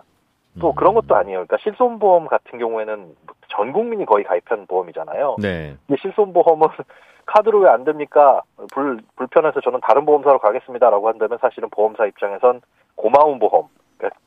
또 0.62 0.70
음. 0.70 0.76
그런 0.76 0.94
것도 0.94 1.14
아니에요. 1.14 1.46
그러니까 1.46 1.58
실손보험 1.58 2.28
같은 2.28 2.60
경우에는 2.60 3.14
전 3.50 3.74
국민이 3.74 4.06
거의 4.06 4.24
가입한 4.24 4.68
보험이잖아요. 4.68 5.36
네. 5.42 5.76
근데 5.86 6.02
실손보험은 6.02 6.68
카드로 7.26 7.60
왜 7.60 7.70
안 7.70 7.84
됩니까? 7.84 8.42
불, 8.74 9.02
불편해서 9.18 9.60
저는 9.60 9.82
다른 9.82 10.06
보험사로 10.06 10.40
가겠습니다라고 10.40 11.10
한다면 11.10 11.40
사실은 11.42 11.70
보험사 11.70 12.06
입장에선 12.06 12.62
고마운 13.04 13.38
보험. 13.38 13.68
그러니까 13.98 14.20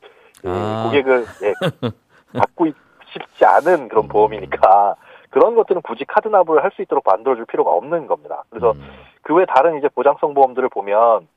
예, 0.45 0.49
아. 0.49 0.83
고객을 0.85 1.25
예, 1.43 1.53
받고 2.37 2.67
싶지 3.11 3.43
않은 3.43 3.87
그런 3.87 4.07
보험이니까 4.07 4.95
그런 5.31 5.55
것들은 5.55 5.81
굳이 5.81 6.05
카드 6.05 6.27
납부를 6.27 6.63
할 6.63 6.71
수 6.75 6.83
있도록 6.83 7.03
만들어줄 7.07 7.45
필요가 7.45 7.71
없는 7.71 8.05
겁니다. 8.05 8.43
그래서 8.51 8.73
음. 8.73 8.81
그외 9.23 9.45
다른 9.45 9.79
이제 9.79 9.89
보장성 9.89 10.35
보험들을 10.35 10.69
보면 10.69 11.27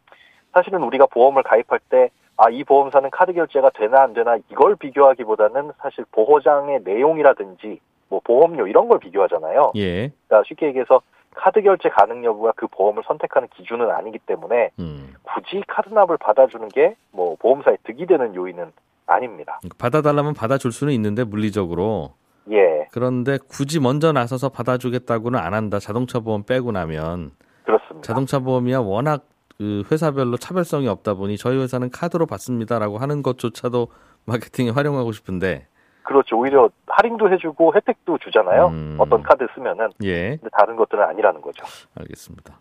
사실은 0.53 0.83
우리가 0.83 1.07
보험을 1.07 1.43
가입할 1.43 1.81
때 1.89 2.11
아, 2.37 2.51
이 2.51 2.63
보험사는 2.63 3.09
카드 3.11 3.33
결제가 3.33 3.71
되나 3.71 4.03
안 4.03 4.13
되나 4.13 4.37
이걸 4.51 4.77
비교하기보다는 4.77 5.73
사실 5.79 6.05
보호장의 6.13 6.81
내용이라든지 6.85 7.81
뭐 8.09 8.21
보험료 8.23 8.67
이런 8.67 8.89
걸 8.89 8.99
비교하잖아요. 8.99 9.73
예. 9.77 10.11
그러니까 10.29 10.43
쉽게 10.47 10.67
얘기해서 10.67 11.01
카드 11.37 11.63
결제 11.63 11.89
가능 11.89 12.25
여부가 12.25 12.53
그 12.57 12.67
보험을 12.69 13.03
선택하는 13.07 13.49
기준은 13.57 13.91
아니기 13.91 14.19
때문에 14.19 14.71
음. 14.79 15.15
굳이 15.23 15.63
카드 15.69 15.89
납을 15.89 16.19
받아주는 16.19 16.69
게 16.69 16.97
뭐 17.13 17.37
보험사에 17.37 17.77
득이 17.85 18.07
되는 18.07 18.35
요인은 18.35 18.73
아닙니다. 19.07 19.61
받아달라면 19.79 20.35
받아줄 20.35 20.73
수는 20.73 20.93
있는데 20.95 21.25
물리적으로 21.25 22.15
예, 22.51 22.87
그런데 22.93 23.39
굳이 23.49 23.79
먼저 23.81 24.13
나서서 24.13 24.49
받아주겠다고는 24.49 25.39
안 25.39 25.55
한다. 25.55 25.79
자동차 25.79 26.21
보험 26.21 26.43
빼고 26.45 26.73
나면 26.73 27.33
그렇습니다. 27.65 28.01
자동차 28.07 28.39
보험이야 28.39 28.79
워낙 28.81 29.25
그 29.59 29.85
회사별로 29.91 30.37
차별성이 30.37 30.89
없다 30.89 31.15
보니 31.15 31.37
저희 31.37 31.59
회사는 31.59 31.91
카드로 31.91 32.27
받습니다라고 32.27 32.99
하는 32.99 33.23
것조차도 33.23 33.89
마케팅에 34.25 34.71
활용하고 34.71 35.13
싶은데 35.13 35.67
그렇죠. 36.03 36.39
오히려 36.39 36.71
할인도 36.87 37.31
해주고 37.31 37.75
혜택도 37.75 38.19
주잖아요. 38.19 38.69
음. 38.69 38.97
어떤 38.99 39.23
카드 39.23 39.47
쓰면은 39.55 39.91
예 40.03 40.37
근데 40.37 40.49
다른 40.53 40.77
것들은 40.77 41.03
아니라는 41.03 41.41
거죠. 41.41 41.65
알겠습니다. 41.99 42.59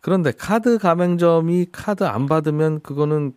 그런데 0.00 0.30
카드 0.38 0.78
가맹점이 0.78 1.66
카드 1.72 2.04
안 2.04 2.26
받으면 2.26 2.80
그거는 2.82 3.32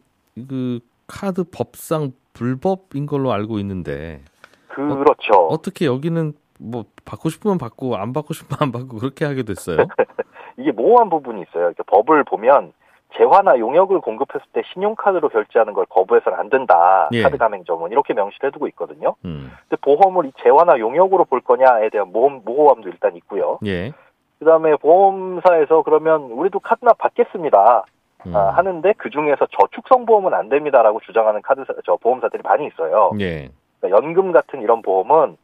그 0.48 0.80
카드 1.08 1.44
법상 1.44 2.12
불법인 2.34 3.06
걸로 3.06 3.32
알고 3.32 3.60
있는데 3.60 4.22
그렇죠. 4.70 5.34
어떻게 5.50 5.86
여기는 5.86 6.34
뭐 6.60 6.86
받고 7.06 7.30
싶으면 7.30 7.58
받고 7.58 7.98
안 7.98 8.14
받고 8.14 8.34
싶으면 8.34 8.58
안 8.62 8.72
받고 8.72 8.98
그렇게 8.98 9.26
하게 9.26 9.44
됐어요. 9.44 9.78
이게 10.58 10.72
모호한 10.72 11.10
부분이 11.10 11.42
있어요. 11.42 11.74
법을 11.88 12.24
보면 12.26 12.74
재화나 13.18 13.58
용역을 13.60 14.00
공급했을 14.00 14.46
때 14.54 14.62
신용카드로 14.74 15.30
결제하는 15.30 15.74
걸 15.74 15.86
거부해서는 15.90 16.38
안 16.38 16.50
된다. 16.50 17.10
예. 17.12 17.24
카드 17.24 17.38
가맹점은 17.38 17.92
이렇게 17.92 18.14
명시를 18.14 18.48
해두고 18.48 18.68
있거든요. 18.70 19.16
음. 19.26 19.52
근데 19.68 19.82
보험을 19.82 20.26
이 20.26 20.32
재화나 20.44 20.80
용역으로 20.80 21.26
볼 21.26 21.42
거냐에 21.42 21.90
대한 21.90 22.12
모험, 22.12 22.42
모호함도 22.46 22.90
일단 22.90 23.16
있고요. 23.18 23.60
예. 23.66 23.92
그다음에 24.40 24.76
보험사에서 24.78 25.84
그러면 25.84 26.24
우리도 26.32 26.60
카드납 26.60 26.98
받겠습니다. 26.98 27.86
음. 28.28 28.36
아, 28.36 28.52
하는데 28.52 28.94
그 28.98 29.10
중에서 29.10 29.48
저축성 29.48 30.06
보험은 30.06 30.34
안 30.34 30.50
됩니다라고 30.50 31.00
주장하는 31.02 31.42
카드 31.42 31.64
저 31.86 31.98
보험사들이 31.98 32.42
많이 32.44 32.68
있어요. 32.68 33.12
예. 33.20 33.50
그러니까 33.80 33.98
연금 33.98 34.32
같은 34.32 34.62
이런 34.62 34.82
보험은 34.82 35.38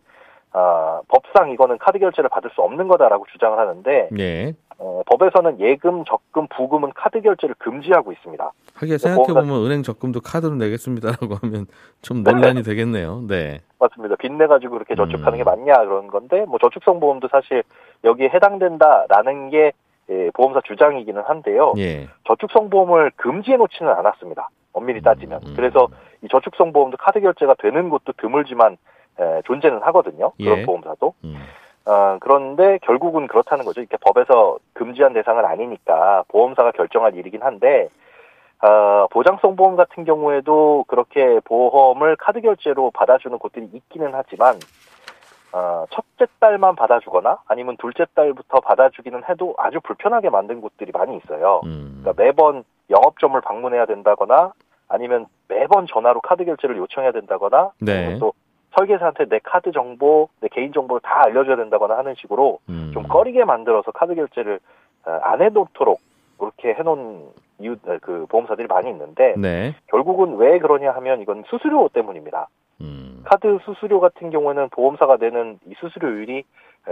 아, 0.57 1.01
법상 1.07 1.51
이거는 1.51 1.77
카드 1.77 1.99
결제를 1.99 2.29
받을 2.29 2.49
수 2.49 2.61
없는 2.61 2.87
거다라고 2.87 3.25
주장을 3.31 3.57
하는데 3.59 4.09
예. 4.17 4.53
어, 4.79 5.03
법에서는 5.05 5.59
예금, 5.59 6.03
적금, 6.05 6.47
부금은 6.47 6.93
카드 6.95 7.21
결제를 7.21 7.53
금지하고 7.59 8.11
있습니다. 8.11 8.51
하긴 8.73 8.97
생각해 8.97 9.33
보면 9.33 9.65
은행 9.65 9.83
적금도 9.83 10.21
카드로 10.21 10.55
내겠습니다라고 10.55 11.35
하면 11.43 11.67
좀 12.01 12.23
논란이 12.23 12.63
되겠네요. 12.63 13.23
네. 13.27 13.59
맞습니다. 13.77 14.15
빚내 14.15 14.47
가지고 14.47 14.73
그렇게 14.73 14.95
저축하는 14.95 15.33
음. 15.33 15.37
게 15.37 15.43
맞냐 15.43 15.73
그런 15.85 16.07
건데 16.07 16.43
뭐 16.47 16.57
저축성 16.57 16.99
보험도 16.99 17.27
사실 17.27 17.61
여기에 18.03 18.29
해당된다라는 18.29 19.51
게 19.51 19.73
예, 20.09 20.31
보험사 20.33 20.61
주장이기는 20.65 21.21
한데요. 21.21 21.73
예. 21.77 22.07
저축성 22.27 22.71
보험을 22.71 23.11
금지해 23.15 23.57
놓지는 23.57 23.91
않았습니다. 23.91 24.49
엄밀히 24.73 25.01
따지면. 25.01 25.41
음. 25.45 25.53
그래서 25.55 25.87
이 26.23 26.27
저축성 26.29 26.73
보험도 26.73 26.97
카드 26.97 27.19
결제가 27.19 27.55
되는 27.59 27.89
곳도 27.89 28.13
드물지만 28.17 28.77
에, 29.19 29.41
존재는 29.45 29.81
하거든요. 29.83 30.31
그런 30.37 30.59
예. 30.59 30.65
보험사도. 30.65 31.13
음. 31.23 31.35
어, 31.85 32.17
그런데 32.19 32.79
결국은 32.83 33.27
그렇다는 33.27 33.63
거죠. 33.63 33.79
이렇게 33.79 33.97
법에서 33.97 34.59
금지한 34.73 35.13
대상은 35.13 35.45
아니니까 35.45 36.25
보험사가 36.27 36.71
결정할 36.71 37.15
일이긴 37.15 37.41
한데 37.41 37.87
어, 38.61 39.07
보장성 39.11 39.55
보험 39.55 39.75
같은 39.75 40.03
경우에도 40.03 40.83
그렇게 40.87 41.39
보험을 41.45 42.15
카드 42.17 42.41
결제로 42.41 42.91
받아주는 42.91 43.37
곳들이 43.37 43.69
있기는 43.71 44.11
하지만 44.13 44.55
어, 45.53 45.85
첫째 45.91 46.29
딸만 46.39 46.75
받아주거나 46.75 47.39
아니면 47.47 47.77
둘째 47.77 48.05
딸부터 48.13 48.59
받아주기는 48.59 49.23
해도 49.29 49.55
아주 49.57 49.79
불편하게 49.79 50.29
만든 50.29 50.59
곳들이 50.59 50.91
많이 50.91 51.17
있어요. 51.17 51.61
음. 51.65 51.99
그러니까 52.01 52.21
매번 52.21 52.63
영업점을 52.89 53.39
방문해야 53.39 53.85
된다거나 53.85 54.53
아니면 54.89 55.27
매번 55.47 55.87
전화로 55.87 56.21
카드 56.21 56.43
결제를 56.43 56.77
요청해야 56.77 57.11
된다거나 57.11 57.71
네. 57.79 58.17
또 58.19 58.33
설계사한테 58.75 59.25
내 59.25 59.39
카드 59.43 59.71
정보, 59.71 60.29
내 60.41 60.47
개인 60.49 60.73
정보를 60.73 61.01
다 61.01 61.23
알려줘야 61.25 61.55
된다거나 61.55 61.97
하는 61.97 62.15
식으로 62.15 62.59
음. 62.69 62.91
좀 62.93 63.03
꺼리게 63.03 63.45
만들어서 63.45 63.91
카드 63.91 64.15
결제를 64.15 64.59
어, 65.05 65.11
안 65.23 65.41
해놓도록 65.41 65.99
그렇게 66.37 66.73
해놓은 66.73 67.29
이유 67.59 67.75
그 68.01 68.25
보험사들이 68.29 68.67
많이 68.67 68.89
있는데 68.89 69.33
네. 69.37 69.75
결국은 69.87 70.35
왜 70.37 70.59
그러냐 70.59 70.91
하면 70.91 71.21
이건 71.21 71.43
수수료 71.47 71.89
때문입니다. 71.89 72.49
음. 72.81 73.23
카드 73.25 73.57
수수료 73.63 73.99
같은 73.99 74.29
경우에는 74.29 74.69
보험사가 74.69 75.17
내는 75.19 75.59
이 75.65 75.73
수수료율이 75.79 76.43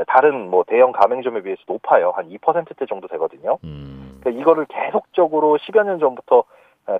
다른 0.07 0.49
뭐 0.49 0.63
대형 0.67 0.91
가맹점에 0.91 1.41
비해서 1.41 1.61
높아요. 1.67 2.11
한 2.15 2.29
2%대 2.29 2.85
정도 2.87 3.07
되거든요. 3.07 3.59
음. 3.63 4.17
그러니까 4.19 4.41
이거를 4.41 4.65
계속적으로 4.65 5.57
10여 5.57 5.85
년 5.85 5.99
전부터 5.99 6.43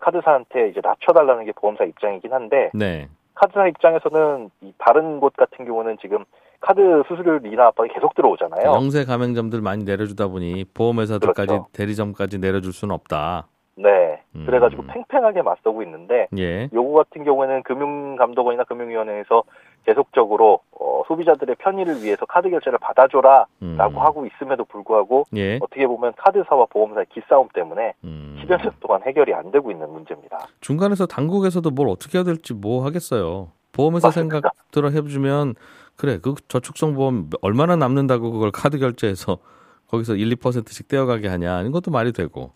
카드사한테 0.01 0.69
이제 0.69 0.79
낮춰달라는 0.83 1.45
게 1.45 1.51
보험사 1.53 1.83
입장이긴 1.85 2.31
한데 2.33 2.69
네. 2.73 3.07
카드사 3.35 3.67
입장에서는 3.67 4.49
이 4.61 4.73
다른 4.77 5.19
곳 5.19 5.33
같은 5.33 5.65
경우는 5.65 5.97
지금 6.01 6.25
카드 6.61 6.81
수수료율 7.07 7.45
인하 7.45 7.67
압박이 7.67 7.89
계속 7.93 8.15
들어오잖아요. 8.15 8.71
영세 8.73 9.05
가맹점들 9.05 9.61
많이 9.61 9.83
내려주다 9.83 10.27
보니 10.29 10.65
보험회사들까지 10.73 11.47
그렇죠. 11.47 11.67
대리점까지 11.73 12.39
내려줄 12.39 12.73
수는 12.73 12.95
없다. 12.95 13.47
네. 13.77 14.21
음. 14.35 14.45
그래가지고 14.45 14.83
팽팽하게 14.87 15.41
맞서고 15.41 15.83
있는데 15.83 16.27
예. 16.37 16.69
요거 16.73 16.93
같은 16.93 17.23
경우에는 17.23 17.63
금융감독원이나 17.63 18.63
금융위원회에서 18.63 19.43
계속적으로 19.85 20.59
어, 20.79 21.03
소비자들의 21.07 21.55
편의를 21.59 22.01
위해서 22.03 22.25
카드 22.25 22.49
결제를 22.49 22.79
받아줘라라고 22.79 23.47
음. 23.61 23.77
하고 23.77 24.25
있음에도 24.25 24.65
불구하고 24.65 25.25
예. 25.35 25.57
어떻게 25.61 25.85
보면 25.87 26.13
카드사와 26.17 26.65
보험사의 26.69 27.05
기싸움 27.13 27.47
때문에 27.53 27.93
음. 28.03 28.41
10여 28.41 28.61
년 28.61 28.71
동안 28.79 29.01
해결이 29.03 29.33
안 29.33 29.51
되고 29.51 29.71
있는 29.71 29.89
문제입니다. 29.91 30.47
중간에서 30.61 31.05
당국에서도 31.05 31.69
뭘 31.71 31.89
어떻게 31.89 32.17
해야 32.17 32.23
될지 32.25 32.53
뭐 32.53 32.83
하겠어요. 32.85 33.51
보험회사 33.73 34.07
맞습니다. 34.07 34.35
생각 34.35 34.53
들어 34.71 34.89
해주면 34.89 35.55
그래 35.95 36.19
그 36.21 36.33
저축성 36.47 36.93
보험 36.95 37.29
얼마나 37.41 37.75
남는다고 37.75 38.31
그걸 38.31 38.51
카드 38.51 38.79
결제해서 38.79 39.37
거기서 39.89 40.15
1, 40.15 40.35
2%씩 40.37 40.87
떼어가게 40.87 41.27
하냐 41.27 41.61
이것도 41.61 41.91
말이 41.91 42.11
되고 42.11 42.51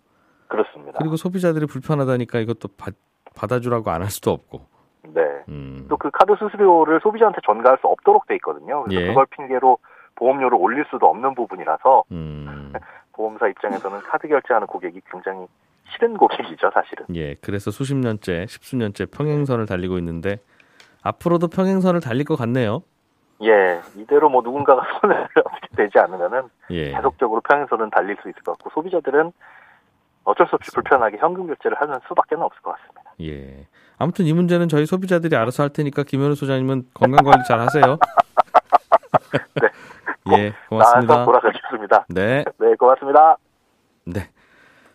그렇습니다. 0.48 0.98
그리고 0.98 1.16
소비자들이 1.16 1.66
불편하다니까 1.68 2.40
이것도 2.40 2.70
받, 2.78 2.96
받아주라고 3.36 3.92
안 3.92 4.02
할 4.02 4.10
수도 4.10 4.32
없고 4.32 4.62
네. 5.04 5.22
음. 5.48 5.86
또그 5.90 6.12
카드 6.12 6.36
수수료를 6.38 7.00
소비자한테 7.02 7.40
전가할 7.46 7.78
수 7.80 7.88
없도록 7.88 8.28
돼 8.28 8.36
있거든요. 8.36 8.84
그래서 8.84 9.02
예. 9.02 9.08
그걸 9.08 9.26
핑계로 9.28 9.78
보험료를 10.16 10.58
올릴 10.60 10.86
수도 10.90 11.08
없는 11.08 11.36
부분이라서 11.36 12.04
음. 12.12 12.74
보험사 13.14 13.48
입장에서는 13.48 14.00
카드 14.00 14.28
결제하는 14.28 14.68
고객이 14.68 15.02
굉장히 15.12 15.48
싫은 15.92 16.18
고객이죠, 16.18 16.72
사실은. 16.74 17.06
예, 17.16 17.36
그래서 17.36 17.72
수십 17.72 17.96
년째, 17.96 18.46
십수 18.48 18.76
년째 18.76 19.08
평행선을 19.08 19.66
달리고 19.66 19.98
있는데 19.98 20.38
앞으로도 21.04 21.48
평행선을 21.48 22.02
달릴 22.02 22.26
것 22.26 22.36
같네요. 22.36 22.84
예, 23.42 23.80
이대로 23.96 24.30
뭐 24.30 24.42
누군가가 24.42 24.82
손을 25.00 25.28
어떻게 25.36 25.68
되지 25.76 25.98
않으면은 26.00 26.44
예. 26.72 26.92
계속적으로 26.92 27.42
평행선은 27.42 27.90
달릴 27.90 28.18
수 28.22 28.30
있을 28.30 28.42
것 28.44 28.58
같고 28.58 28.70
소비자들은 28.72 29.32
어쩔 30.30 30.48
수 30.48 30.56
없이 30.56 30.72
불편하게 30.74 31.18
현금 31.18 31.48
결제를 31.48 31.80
하는 31.82 32.00
수밖에 32.08 32.36
없을 32.36 32.62
것 32.62 32.76
같습니다. 32.76 33.14
예. 33.22 33.68
아무튼 33.98 34.26
이 34.26 34.34
문제는 34.34 34.70
저희 34.70 34.86
소비자들이 34.86 35.36
알아서 35.36 35.64
할 35.64 35.70
테니까 35.72 36.04
김현우 36.04 36.36
소장님은 36.36 36.90
건강 36.94 37.26
관리 37.26 37.44
잘 37.48 37.60
하세요. 37.60 37.98
예, 40.38 40.54
나와서 40.70 40.92
고맙습니다. 41.02 41.26
돌아가겠습니다. 41.26 42.06
네, 42.10 42.44
네, 42.60 42.76
고맙습니다. 42.76 43.38
네. 44.06 44.30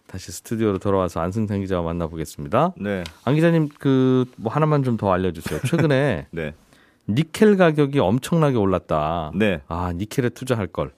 다시 0.06 0.30
스튜디오로 0.32 0.78
돌아와서 0.78 1.20
안승찬 1.20 1.60
기자와 1.60 1.82
만나보겠습니다. 1.82 2.72
네. 2.80 3.02
안 3.24 3.34
기자님 3.34 3.68
그 3.78 4.24
뭐 4.36 4.52
하나만 4.52 4.82
좀 4.84 4.96
더 4.96 5.12
알려주세요. 5.12 5.60
최근에 5.60 6.28
네. 6.30 6.54
니켈 7.08 7.56
가격이 7.56 7.98
엄청나게 7.98 8.56
올랐다. 8.56 9.32
네. 9.34 9.60
아 9.66 9.92
니켈에 9.94 10.28
투자할 10.30 10.68
걸 10.68 10.92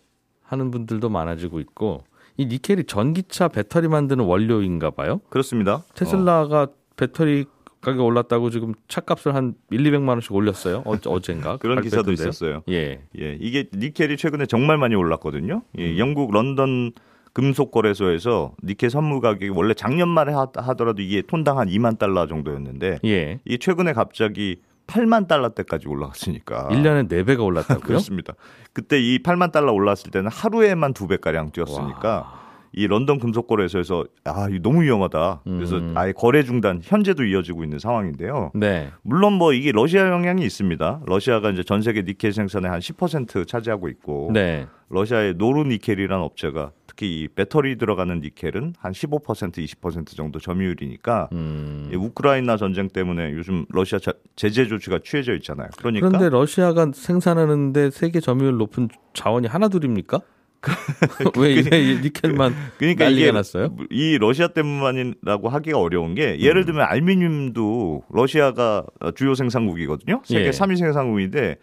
하는 0.45 0.71
분들도 0.71 1.09
많아지고 1.09 1.61
있고 1.61 2.05
이 2.37 2.47
니켈이 2.47 2.85
전기차 2.85 3.49
배터리 3.49 3.89
만드는 3.89 4.25
원료인가 4.25 4.91
봐요. 4.91 5.21
그렇습니다. 5.29 5.85
테슬라가 5.95 6.69
배터리 6.97 7.47
가격 7.81 8.05
올랐다고 8.05 8.51
지금 8.51 8.75
차값을 8.89 9.35
한 9.35 9.55
1, 9.71 9.79
200만 9.79 10.09
원씩 10.09 10.33
올렸어요. 10.33 10.83
어, 10.85 10.97
어젠가 11.07 11.57
그런 11.59 11.81
기사도 11.83 12.05
발표했던데요. 12.05 12.29
있었어요. 12.29 12.63
예. 12.69 13.01
예, 13.19 13.37
이게 13.41 13.69
니켈이 13.73 14.17
최근에 14.17 14.47
정말 14.47 14.77
많이 14.77 14.95
올랐거든요. 14.95 15.63
음. 15.77 15.79
예, 15.79 15.97
영국 15.99 16.33
런던 16.33 16.93
금속 17.33 17.71
거래소에서 17.71 18.55
니켈 18.65 18.91
선물 18.91 19.21
가격이 19.21 19.51
원래 19.51 19.75
작년 19.75 20.09
말에 20.09 20.33
하, 20.33 20.49
하더라도 20.55 21.03
이게 21.03 21.23
톤당 21.23 21.59
한 21.59 21.69
2만 21.69 21.99
달러 21.99 22.27
정도였는데 22.27 22.99
예. 23.05 23.41
이게 23.45 23.57
최근에 23.59 23.93
갑자기 23.93 24.57
8만 24.87 25.29
달러대까지 25.29 25.89
올라갔으니까. 25.89 26.69
1년에 26.71 27.09
4배가 27.09 27.45
올랐다고요? 27.45 27.79
아. 27.79 27.81
그렇습니다. 27.87 28.35
그때 28.73 29.01
이 29.01 29.23
8만 29.23 29.53
달러 29.53 29.73
올랐을 29.73 30.11
때는 30.13 30.31
하루에만 30.31 30.95
두 30.95 31.07
배가량 31.07 31.51
뛰었으니까 31.51 32.09
와. 32.09 32.47
이 32.73 32.87
런던 32.87 33.19
금속거래소에서 33.19 34.05
아, 34.25 34.49
이거 34.51 34.59
너무 34.63 34.83
위험하다. 34.83 35.41
그래서 35.45 35.77
음. 35.79 35.95
아예 35.97 36.13
거래 36.13 36.43
중단 36.43 36.81
현재도 36.83 37.25
이어지고 37.25 37.65
있는 37.65 37.79
상황인데요. 37.79 38.51
네. 38.55 38.91
물론 39.03 39.33
뭐 39.33 39.55
이게 39.55 39.73
러시아 39.73 40.09
영향이 40.11 40.45
있습니다. 40.45 41.01
러시아가 41.07 41.51
이제 41.51 41.63
전 41.63 41.81
세계 41.81 42.03
니켈 42.03 42.35
생산의 42.35 42.71
한 42.71 42.81
10% 42.81 43.49
차지하고 43.49 43.89
있고 43.89 44.31
네. 44.35 44.67
러시아의 44.91 45.35
노르니켈이라는 45.39 46.23
업체가 46.23 46.73
특히 46.97 47.21
이 47.23 47.29
배터리 47.29 47.77
들어가는 47.77 48.21
니켈은 48.21 48.75
한 48.79 48.93
15% 48.93 49.53
20% 49.59 50.17
정도 50.17 50.39
점유율이니까 50.41 51.29
음. 51.33 51.91
이 51.93 51.95
우크라이나 51.95 52.57
전쟁 52.57 52.89
때문에 52.89 53.33
요즘 53.33 53.67
러시아 53.69 53.99
자- 53.99 54.15
제재 54.35 54.67
조치가 54.67 55.01
취해져 55.05 55.35
있잖아요. 55.35 55.69
그러니까 55.77 56.09
그런데 56.09 56.31
러시아가 56.31 56.91
생산하는데 56.93 57.91
세계 57.91 58.21
점유율 58.21 58.57
높은 58.57 58.89
자원이 59.13 59.47
하나둘입니까? 59.47 60.21
왜이 61.39 62.01
니켈만 62.03 62.55
그러니까 62.79 63.05
난리가 63.05 63.23
이게 63.25 63.31
났어요? 63.31 63.77
이 63.91 64.17
러시아 64.19 64.49
때문만이라고 64.49 65.51
하기가 65.51 65.79
어려운 65.79 66.15
게 66.15 66.41
예를 66.41 66.63
음. 66.63 66.67
들면 66.67 66.87
알루미늄도 66.89 68.05
러시아가 68.09 68.85
주요 69.15 69.35
생산국이거든요. 69.35 70.23
세계 70.25 70.47
예. 70.47 70.51
3위 70.51 70.79
생산국인데 70.79 71.57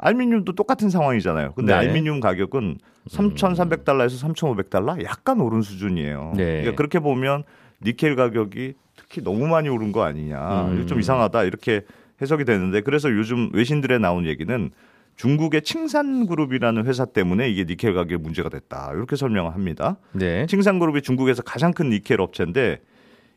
알루미늄도 0.00 0.54
똑같은 0.54 0.90
상황이잖아요. 0.90 1.52
근데 1.54 1.72
네. 1.72 1.78
알루미늄 1.78 2.20
가격은 2.20 2.78
3,300달러에서 3.08 4.34
3,500달러 4.34 5.02
약간 5.04 5.40
오른 5.40 5.62
수준이에요. 5.62 6.32
네. 6.36 6.44
그러니까 6.44 6.74
그렇게 6.76 6.98
보면 6.98 7.44
니켈 7.82 8.16
가격이 8.16 8.74
특히 8.96 9.22
너무 9.22 9.46
많이 9.46 9.68
오른 9.68 9.92
거 9.92 10.02
아니냐. 10.02 10.66
음. 10.66 10.86
좀 10.86 11.00
이상하다. 11.00 11.44
이렇게 11.44 11.82
해석이 12.20 12.44
되는데 12.44 12.80
그래서 12.80 13.10
요즘 13.10 13.50
외신들에 13.52 13.98
나온 13.98 14.26
얘기는 14.26 14.70
중국의 15.16 15.62
칭산그룹이라는 15.62 16.86
회사 16.86 17.04
때문에 17.04 17.48
이게 17.50 17.64
니켈 17.64 17.92
가격에 17.94 18.16
문제가 18.16 18.48
됐다. 18.48 18.92
이렇게 18.94 19.16
설명을 19.16 19.54
합니다. 19.54 19.96
네. 20.12 20.46
칭산그룹이 20.46 21.02
중국에서 21.02 21.42
가장 21.42 21.72
큰 21.72 21.90
니켈 21.90 22.20
업체인데 22.20 22.80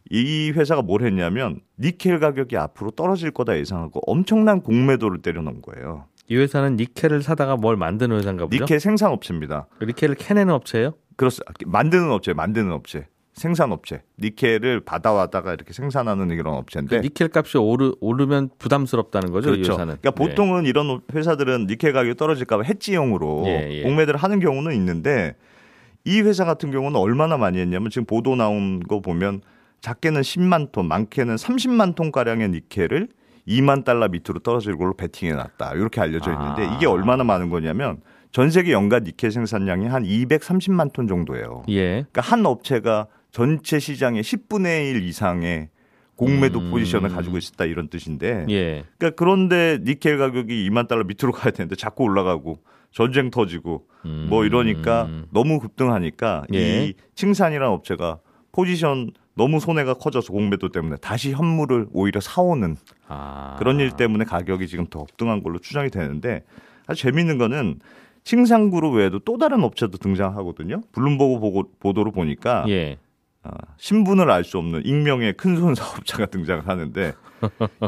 이 0.10 0.52
회사가 0.52 0.82
뭘 0.82 1.04
했냐면 1.04 1.60
니켈 1.80 2.20
가격이 2.20 2.58
앞으로 2.58 2.92
떨어질 2.92 3.32
거다 3.32 3.58
예상하고 3.58 4.02
엄청난 4.06 4.62
공매도를 4.62 5.22
때려놓은 5.22 5.62
거예요. 5.62 6.06
이 6.30 6.38
회사는 6.38 6.78
니켈을 6.78 7.22
사다가 7.22 7.58
뭘 7.58 7.76
만드는 7.76 8.18
회사인가 8.18 8.46
보죠? 8.46 8.64
니켈 8.64 8.80
생산 8.80 9.12
업체입니다. 9.12 9.68
니켈을 9.82 10.16
캐내는 10.16 10.54
업체예요? 10.54 10.94
그렇습니다. 11.16 11.54
만드는 11.66 12.10
업체, 12.12 12.34
만드는 12.34 12.72
업체, 12.72 13.08
생산 13.34 13.72
업체. 13.72 14.04
니켈을 14.20 14.82
받아와다가 14.82 15.54
이렇게 15.54 15.74
생산하는 15.74 16.30
이런 16.30 16.54
그 16.54 16.60
업체인데. 16.60 17.02
니켈 17.02 17.30
값이 17.34 17.58
오르, 17.58 17.94
오르면 18.00 18.52
부담스럽다는 18.58 19.32
거죠, 19.32 19.50
이 19.50 19.52
네. 19.52 19.58
그렇죠. 19.58 19.74
회사는. 19.74 19.98
그러니까 20.02 20.12
보통은 20.12 20.66
이런 20.66 21.02
회사들은 21.14 21.68
니켈 21.68 21.94
가격이 21.94 22.16
떨어질까 22.16 22.58
봐 22.58 22.64
해지용으로 22.64 23.44
예, 23.48 23.70
예. 23.72 23.84
공매도를 23.84 24.20
하는 24.20 24.40
경우는 24.40 24.74
있는데 24.76 25.36
이 26.06 26.22
회사 26.22 26.46
같은 26.46 26.72
경우는 26.72 27.00
얼마나 27.00 27.38
많이 27.38 27.60
했냐면 27.60 27.90
지금 27.90 28.06
보도 28.06 28.36
나온 28.36 28.80
거 28.82 29.00
보면 29.02 29.42
작게는 29.82 30.22
10만 30.22 30.72
톤, 30.72 30.88
많게는 30.88 31.36
30만 31.36 31.96
톤 31.96 32.12
가량의 32.12 32.50
니켈을 32.50 33.10
2만 33.48 33.84
달러 33.84 34.08
밑으로 34.08 34.40
떨어질 34.40 34.78
걸로 34.78 34.94
베팅해 34.96 35.34
놨다. 35.34 35.74
이렇게 35.74 36.02
알려져 36.02 36.32
있는데 36.32 36.66
아. 36.66 36.76
이게 36.76 36.86
얼마나 36.88 37.24
많은 37.24 37.50
거냐면 37.50 38.02
전 38.32 38.50
세계 38.50 38.72
연간 38.72 39.04
니켈 39.04 39.32
생산량이 39.32 39.88
한 39.88 40.04
230만 40.04 40.94
톤 40.94 41.08
정도예요. 41.08 41.64
네. 41.68 41.74
예. 41.76 41.88
그러니까 42.12 42.22
한 42.22 42.46
업체가 42.46 43.08
전체 43.32 43.80
시장의 43.80 44.24
10분의 44.24 44.96
1 44.96 45.04
이상의 45.04 45.70
공매도 46.16 46.60
음. 46.60 46.72
포지션을 46.72 47.10
가지고 47.10 47.38
있었다 47.38 47.66
이런 47.66 47.90
뜻인데 47.90 48.46
예. 48.50 48.84
그러니까 48.98 49.16
그런데 49.16 49.80
니켈 49.84 50.18
가격이 50.18 50.70
2만 50.70 50.88
달러 50.88 51.04
밑으로 51.04 51.32
가야 51.32 51.52
되는데 51.52 51.76
자꾸 51.76 52.04
올라가고 52.04 52.60
전쟁 52.92 53.32
터지고 53.32 53.88
음. 54.06 54.28
뭐 54.30 54.46
이러니까 54.46 55.10
너무 55.32 55.60
급등하니까 55.60 56.46
예. 56.54 56.86
이 56.86 56.94
칭산이라는 57.16 57.72
업체가 57.74 58.20
포지션 58.52 59.12
너무 59.36 59.60
손해가 59.60 59.96
커져서 59.96 60.32
공매도 60.32 60.70
때문에 60.70 60.98
다시 60.98 61.32
현물을 61.32 61.88
오히려 61.92 62.20
사오는 62.20 62.76
아. 63.08 63.56
그런 63.58 63.80
일 63.80 63.92
때문에 63.92 64.26
가격이 64.26 64.68
지금 64.68 64.86
더 64.88 65.06
급등한 65.06 65.42
걸로 65.42 65.60
추정이 65.60 65.90
되는데 65.90 66.44
아주 66.86 67.02
재밌는 67.02 67.38
거는 67.38 67.80
칭산그룹 68.24 68.96
외에도 68.96 69.20
또 69.20 69.38
다른 69.38 69.64
업체도 69.64 69.98
등장하거든요. 69.98 70.82
블룸버그 70.92 71.40
보고, 71.40 71.64
보도로 71.80 72.12
보니까 72.12 72.66
예. 72.70 72.98
아, 73.44 73.52
신분을 73.78 74.32
알 74.32 74.46
수 74.46 74.58
없는 74.58 74.86
익명의 74.86 75.34
큰손 75.34 75.76
사업자가 75.76 76.28
등장을 76.28 76.68
하는데 76.68 77.14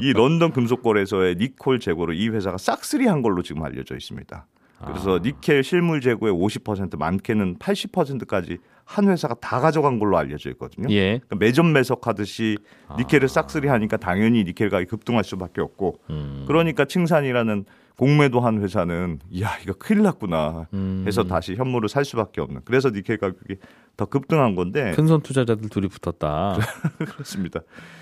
이 0.02 0.12
런던 0.14 0.52
금속거래소의 0.52 1.36
니콜 1.38 1.80
재고로 1.80 2.14
이 2.14 2.28
회사가 2.28 2.58
싹쓸이한 2.58 3.22
걸로 3.22 3.42
지금 3.42 3.64
알려져 3.64 3.96
있습니다. 3.96 4.46
그래서 4.84 5.18
아. 5.18 5.20
니켈 5.24 5.64
실물 5.64 6.02
재고의 6.02 6.34
50% 6.34 6.98
많게는 6.98 7.58
80%까지 7.58 8.58
한 8.84 9.10
회사가 9.10 9.36
다 9.36 9.60
가져간 9.60 10.00
걸로 10.00 10.18
알려져 10.18 10.50
있거든요. 10.52 10.88
예. 10.92 11.18
그러니까 11.18 11.36
매점 11.38 11.74
매석하듯이 11.74 12.58
니켈을 12.98 13.26
아. 13.26 13.28
싹쓸이 13.28 13.68
하니까 13.68 13.98
당연히 13.98 14.44
니켈 14.44 14.70
가격이 14.70 14.90
급등할 14.90 15.24
수밖에 15.24 15.62
없고 15.62 16.00
음. 16.10 16.46
그러니까 16.48 16.86
칭산이라는 16.86 17.66
공매도 17.98 18.42
한 18.42 18.62
회사는 18.62 19.20
야 19.42 19.58
이거 19.64 19.74
큰일 19.74 20.04
났구나 20.04 20.68
해서 21.06 21.22
음. 21.22 21.28
다시 21.28 21.56
현물을 21.56 21.88
살 21.88 22.04
수밖에 22.04 22.42
없는 22.42 22.62
그래서 22.66 22.90
니켈 22.90 23.18
가격이 23.18 23.56
더 23.96 24.06
급등한 24.06 24.56
건데 24.56 24.92
큰손 24.96 25.22
투자자들 25.22 25.70
둘이 25.70 25.88
붙었다 25.88 26.58
그렇습니다 27.00 27.62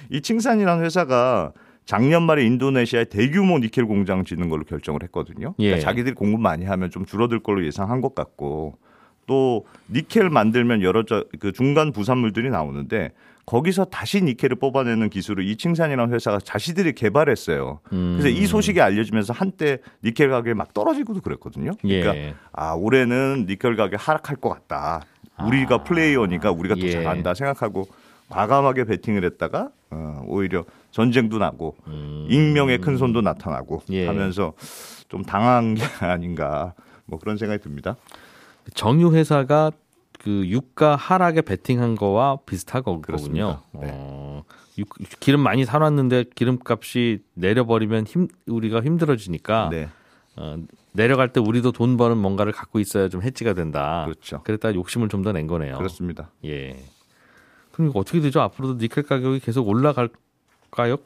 이 0.10 0.22
칭산이라는 0.22 0.84
회사가 0.84 1.54
작년 1.86 2.24
말에 2.24 2.46
인도네시아에 2.46 3.06
대규모 3.06 3.60
니켈 3.60 3.86
공장 3.86 4.24
짓는 4.24 4.50
걸로 4.50 4.64
결정을 4.64 5.04
했거든요. 5.04 5.54
그러니까 5.58 5.78
예. 5.78 5.80
자기들이 5.80 6.16
공부 6.16 6.38
많이 6.38 6.66
하면 6.66 6.90
좀 6.90 7.06
줄어들 7.06 7.40
걸로 7.40 7.66
예상한 7.66 8.02
것 8.02 8.16
같고 8.16 8.78
또 9.26 9.66
니켈 9.90 10.30
만들면 10.30 10.82
여러 10.82 11.04
저, 11.04 11.26
그 11.40 11.52
중간 11.52 11.92
부산물들이 11.92 12.50
나오는데 12.50 13.12
거기서 13.46 13.86
다시 13.86 14.22
니켈을 14.22 14.56
뽑아내는 14.56 15.10
기술을 15.10 15.46
이칭산이라는 15.46 16.14
회사가 16.14 16.40
자신들이 16.40 16.94
개발했어요. 16.94 17.80
음. 17.92 18.18
그래서 18.18 18.30
이 18.30 18.46
소식이 18.46 18.80
알려지면서 18.80 19.34
한때 19.34 19.80
니켈 20.04 20.30
가격이 20.30 20.54
막 20.54 20.74
떨어지고도 20.74 21.20
그랬거든요. 21.20 21.72
그러니까 21.82 22.16
예. 22.16 22.36
아 22.54 22.74
올해는 22.74 23.46
니켈 23.48 23.76
가격 23.76 24.08
하락할 24.08 24.38
것 24.38 24.50
같다. 24.50 25.02
우리가 25.46 25.76
아. 25.76 25.84
플레이어니까 25.84 26.52
우리가 26.52 26.76
더 26.76 26.82
예. 26.82 26.92
잘한다 26.92 27.34
생각하고 27.34 27.88
과감하게 28.34 28.86
베팅을 28.86 29.24
했다가 29.26 29.70
어, 29.92 30.24
오히려 30.28 30.66
전쟁도 30.92 31.38
나고 31.38 31.76
음. 31.88 32.28
익명의 32.30 32.80
큰 32.80 32.98
손도 32.98 33.22
나타나고 33.22 33.84
예. 33.92 34.08
하면서 34.08 34.54
좀 35.08 35.24
당한 35.24 35.76
게 35.76 35.84
아닌가 36.06 36.74
뭐 37.06 37.20
그런 37.20 37.38
생각이 37.38 37.62
듭니다. 37.62 37.96
정유 38.74 39.14
회사가 39.14 39.72
그 40.20 40.48
유가 40.48 40.96
하락에 40.96 41.42
베팅한 41.42 41.96
거와 41.96 42.38
비슷하거든요. 42.46 43.60
네. 43.74 43.90
어, 43.92 44.44
기름 45.20 45.42
많이 45.42 45.66
사놨는데 45.66 46.26
기름값이 46.34 47.20
내려버리면 47.34 48.06
힘 48.08 48.28
우리가 48.48 48.82
힘들어지니까 48.82 49.70
네. 49.70 49.90
어, 50.38 50.56
내려갈 50.94 51.34
때 51.34 51.40
우리도 51.42 51.72
돈 51.74 51.98
버는 51.98 52.18
뭔가를 52.18 52.54
갖고 52.54 52.80
있어야 52.80 53.10
좀 53.10 53.22
해지가 53.22 53.54
된다. 53.54 54.04
그렇죠. 54.06 54.42
그랬다 54.44 54.74
욕심을 54.74 55.10
좀 55.10 55.24
더 55.24 55.32
낸 55.34 55.46
거네요. 55.48 55.78
그렇습니다. 55.78 56.30
예. 56.46 56.78
그럼 57.74 57.92
어떻게 57.96 58.20
되죠? 58.22 58.40
앞으로도 58.42 58.76
니켈 58.76 59.04
가격이 59.04 59.40
계속 59.40 59.68
올라갈까요? 59.68 60.98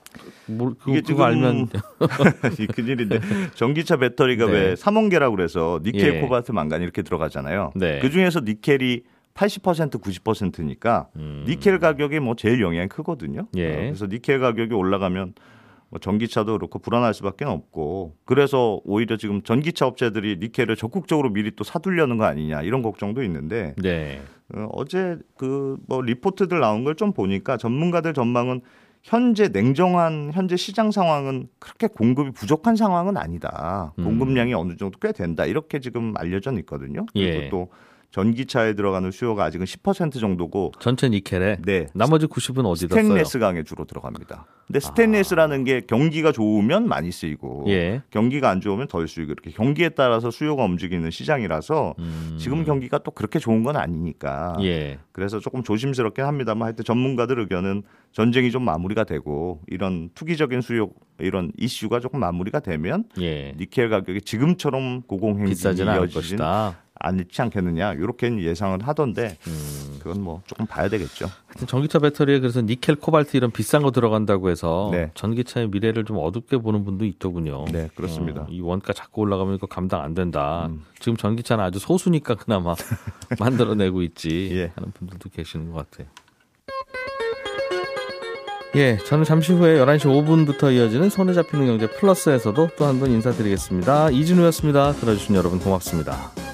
뭐, 0.48 0.76
그거, 0.78 0.92
이게 0.92 1.02
지금 1.02 1.22
알면 1.22 1.70
큰일인데 2.76 3.20
전기차 3.56 3.98
배터리가 3.98 4.46
네. 4.46 4.52
왜 4.52 4.76
삼원계라고 4.76 5.36
그래서 5.36 5.80
니켈, 5.82 6.16
예. 6.16 6.22
코발트, 6.22 6.52
망간 6.52 6.82
이렇게 6.82 7.02
들어가잖아요. 7.02 7.72
네. 7.76 8.00
그 8.00 8.12
중에서 8.12 8.42
니켈이 8.42 9.04
80% 9.34 10.02
90%니까 10.02 11.08
음. 11.16 11.46
니켈 11.48 11.80
가격이 11.80 12.20
뭐 12.20 12.36
제일 12.36 12.62
영향이 12.62 12.90
크거든요. 12.90 13.48
예. 13.56 13.72
어, 13.72 13.76
그래서 13.78 14.06
니켈 14.08 14.40
가격이 14.40 14.74
올라가면 14.74 15.36
뭐 15.90 16.00
전기차도 16.00 16.58
그렇고 16.58 16.80
불안할 16.80 17.14
수밖에 17.14 17.46
없고 17.46 18.16
그래서 18.26 18.82
오히려 18.84 19.16
지금 19.18 19.42
전기차 19.42 19.88
업체들이 19.88 20.38
니켈을 20.40 20.76
적극적으로 20.76 21.30
미리 21.32 21.56
또 21.56 21.64
사두려는 21.64 22.18
거 22.18 22.26
아니냐 22.26 22.62
이런 22.62 22.82
걱정도 22.82 23.24
있는데 23.24 23.74
네. 23.82 24.22
어, 24.54 24.68
어제 24.74 25.18
그 25.38 25.78
뭐 25.88 26.02
리포트들 26.02 26.60
나온 26.60 26.84
걸 26.84 26.96
좀 26.96 27.14
보니까 27.14 27.58
전문가들 27.58 28.14
전망은 28.14 28.62
현재 29.04 29.48
냉정한 29.48 30.32
현재 30.34 30.58
시장 30.58 30.92
상황은 30.92 31.48
그렇게 31.60 31.88
공급이 31.88 32.32
부족한 32.32 32.76
상황은 32.76 33.16
아니다. 33.16 33.94
음. 34.00 34.04
공급량이 34.04 34.54
어느 34.54 34.76
정도 34.76 35.00
꽤 35.00 35.14
된다. 35.14 35.46
이렇게 35.46 35.80
지금 35.80 36.14
알려져 36.18 36.52
있거든요. 36.60 37.06
그리고 37.14 37.44
예. 37.44 37.50
또 37.50 37.70
전기차에 38.12 38.74
들어가는 38.74 39.12
수요가 39.12 39.44
아직은 39.46 39.66
10% 39.66 40.20
정도고 40.20 40.72
전체 40.80 41.10
니켈에 41.10 41.58
네. 41.64 41.88
나머지 41.94 42.26
90은 42.26 42.66
어디다? 42.66 42.96
스테인레스 42.96 43.40
강에 43.40 43.64
주로 43.64 43.86
들어갑니다. 43.86 44.46
근데 44.68 44.82
스테인레스라는 44.82 45.62
아. 45.62 45.64
게 45.64 45.82
경기가 45.82 46.34
좋으면 46.34 46.90
많이 46.90 47.10
쓰이고 47.12 47.66
예. 47.68 48.02
경기가 48.10 48.50
안 48.50 48.60
좋으면 48.60 48.88
덜 48.88 49.08
쓰이고 49.08 49.32
이렇게 49.32 49.52
경기에 49.52 49.90
따라서 49.90 50.30
수요가 50.30 50.66
움직이는 50.66 51.10
시장이라서 51.10 51.96
음. 52.00 52.38
지금 52.38 52.66
경기가 52.66 52.98
또 52.98 53.12
그렇게 53.12 53.40
좋은 53.40 53.64
건 53.64 53.78
아니니까 53.78 54.58
예. 54.62 55.00
그래서 55.14 55.40
조금 55.40 55.64
조심스럽긴 55.64 56.26
합니다만 56.26 56.66
하여튼 56.66 56.84
전문가들 56.84 57.40
의견은 57.40 57.84
전쟁이 58.12 58.52
좀 58.52 58.64
마무리가 58.64 59.06
되고 59.06 59.62
이런 59.68 60.10
투기적인 60.16 60.60
수요 60.60 60.90
이런 61.20 61.52
이슈가 61.58 62.02
조금 62.02 62.20
마무리가 62.20 62.60
되면 62.60 63.06
예. 63.22 63.54
니켈 63.58 63.90
가격이 63.90 64.22
지금처럼 64.22 65.04
고공행진이 65.04 65.82
이어지진 65.82 66.40
않지 67.00 67.42
않겠느냐 67.42 67.94
이렇게 67.94 68.28
예상을 68.42 68.80
하던데 68.88 69.38
음. 69.48 70.00
그건 70.00 70.22
뭐 70.22 70.42
조금 70.46 70.66
봐야 70.66 70.88
되겠죠. 70.90 71.28
전기차 71.68 72.00
배터리에 72.00 72.40
그래서 72.40 72.62
니켈, 72.62 72.96
코발트 72.96 73.36
이런 73.36 73.52
비싼 73.52 73.82
거 73.82 73.92
들어간다고 73.92 74.50
해서 74.50 74.90
네. 74.92 75.12
전기차의 75.16 75.70
미래를 75.70 76.06
좀 76.06 76.18
어둡게 76.20 76.58
보는 76.58 76.86
분도 76.86 77.04
있더군요. 77.06 77.66
네, 77.72 77.90
그렇습니다. 77.96 78.42
어, 78.42 78.48
이 78.50 78.62
원가 78.62 78.94
자꾸 78.94 79.22
올라가면 79.22 79.56
이거 79.56 79.68
감당 79.68 80.02
안 80.02 80.14
된다. 80.14 80.68
음. 80.70 80.84
지금 81.00 81.18
전기차는 81.18 81.64
아주 81.64 81.80
소수니까 81.80 82.36
그나마 82.36 82.76
만들어내고 83.40 84.02
있지 84.04 84.50
예. 84.54 84.72
하는 84.76 84.92
분들도 84.92 85.30
계시는 85.30 85.72
것 85.72 85.90
같아요. 85.90 86.08
예, 88.76 88.98
저는 88.98 89.24
잠시 89.24 89.54
후에 89.54 89.80
11시 89.80 90.02
5분부터 90.06 90.72
이어지는 90.76 91.10
손에 91.10 91.34
잡히는 91.34 91.66
경제 91.66 91.88
플러스에서도 91.90 92.70
또 92.78 92.86
한 92.86 93.00
번 93.00 93.10
인사드리겠습니다. 93.12 94.12
이진우였습니다. 94.12 94.92
들어주신 94.94 95.36
여러분 95.36 95.60
고맙습니다. 95.60 96.47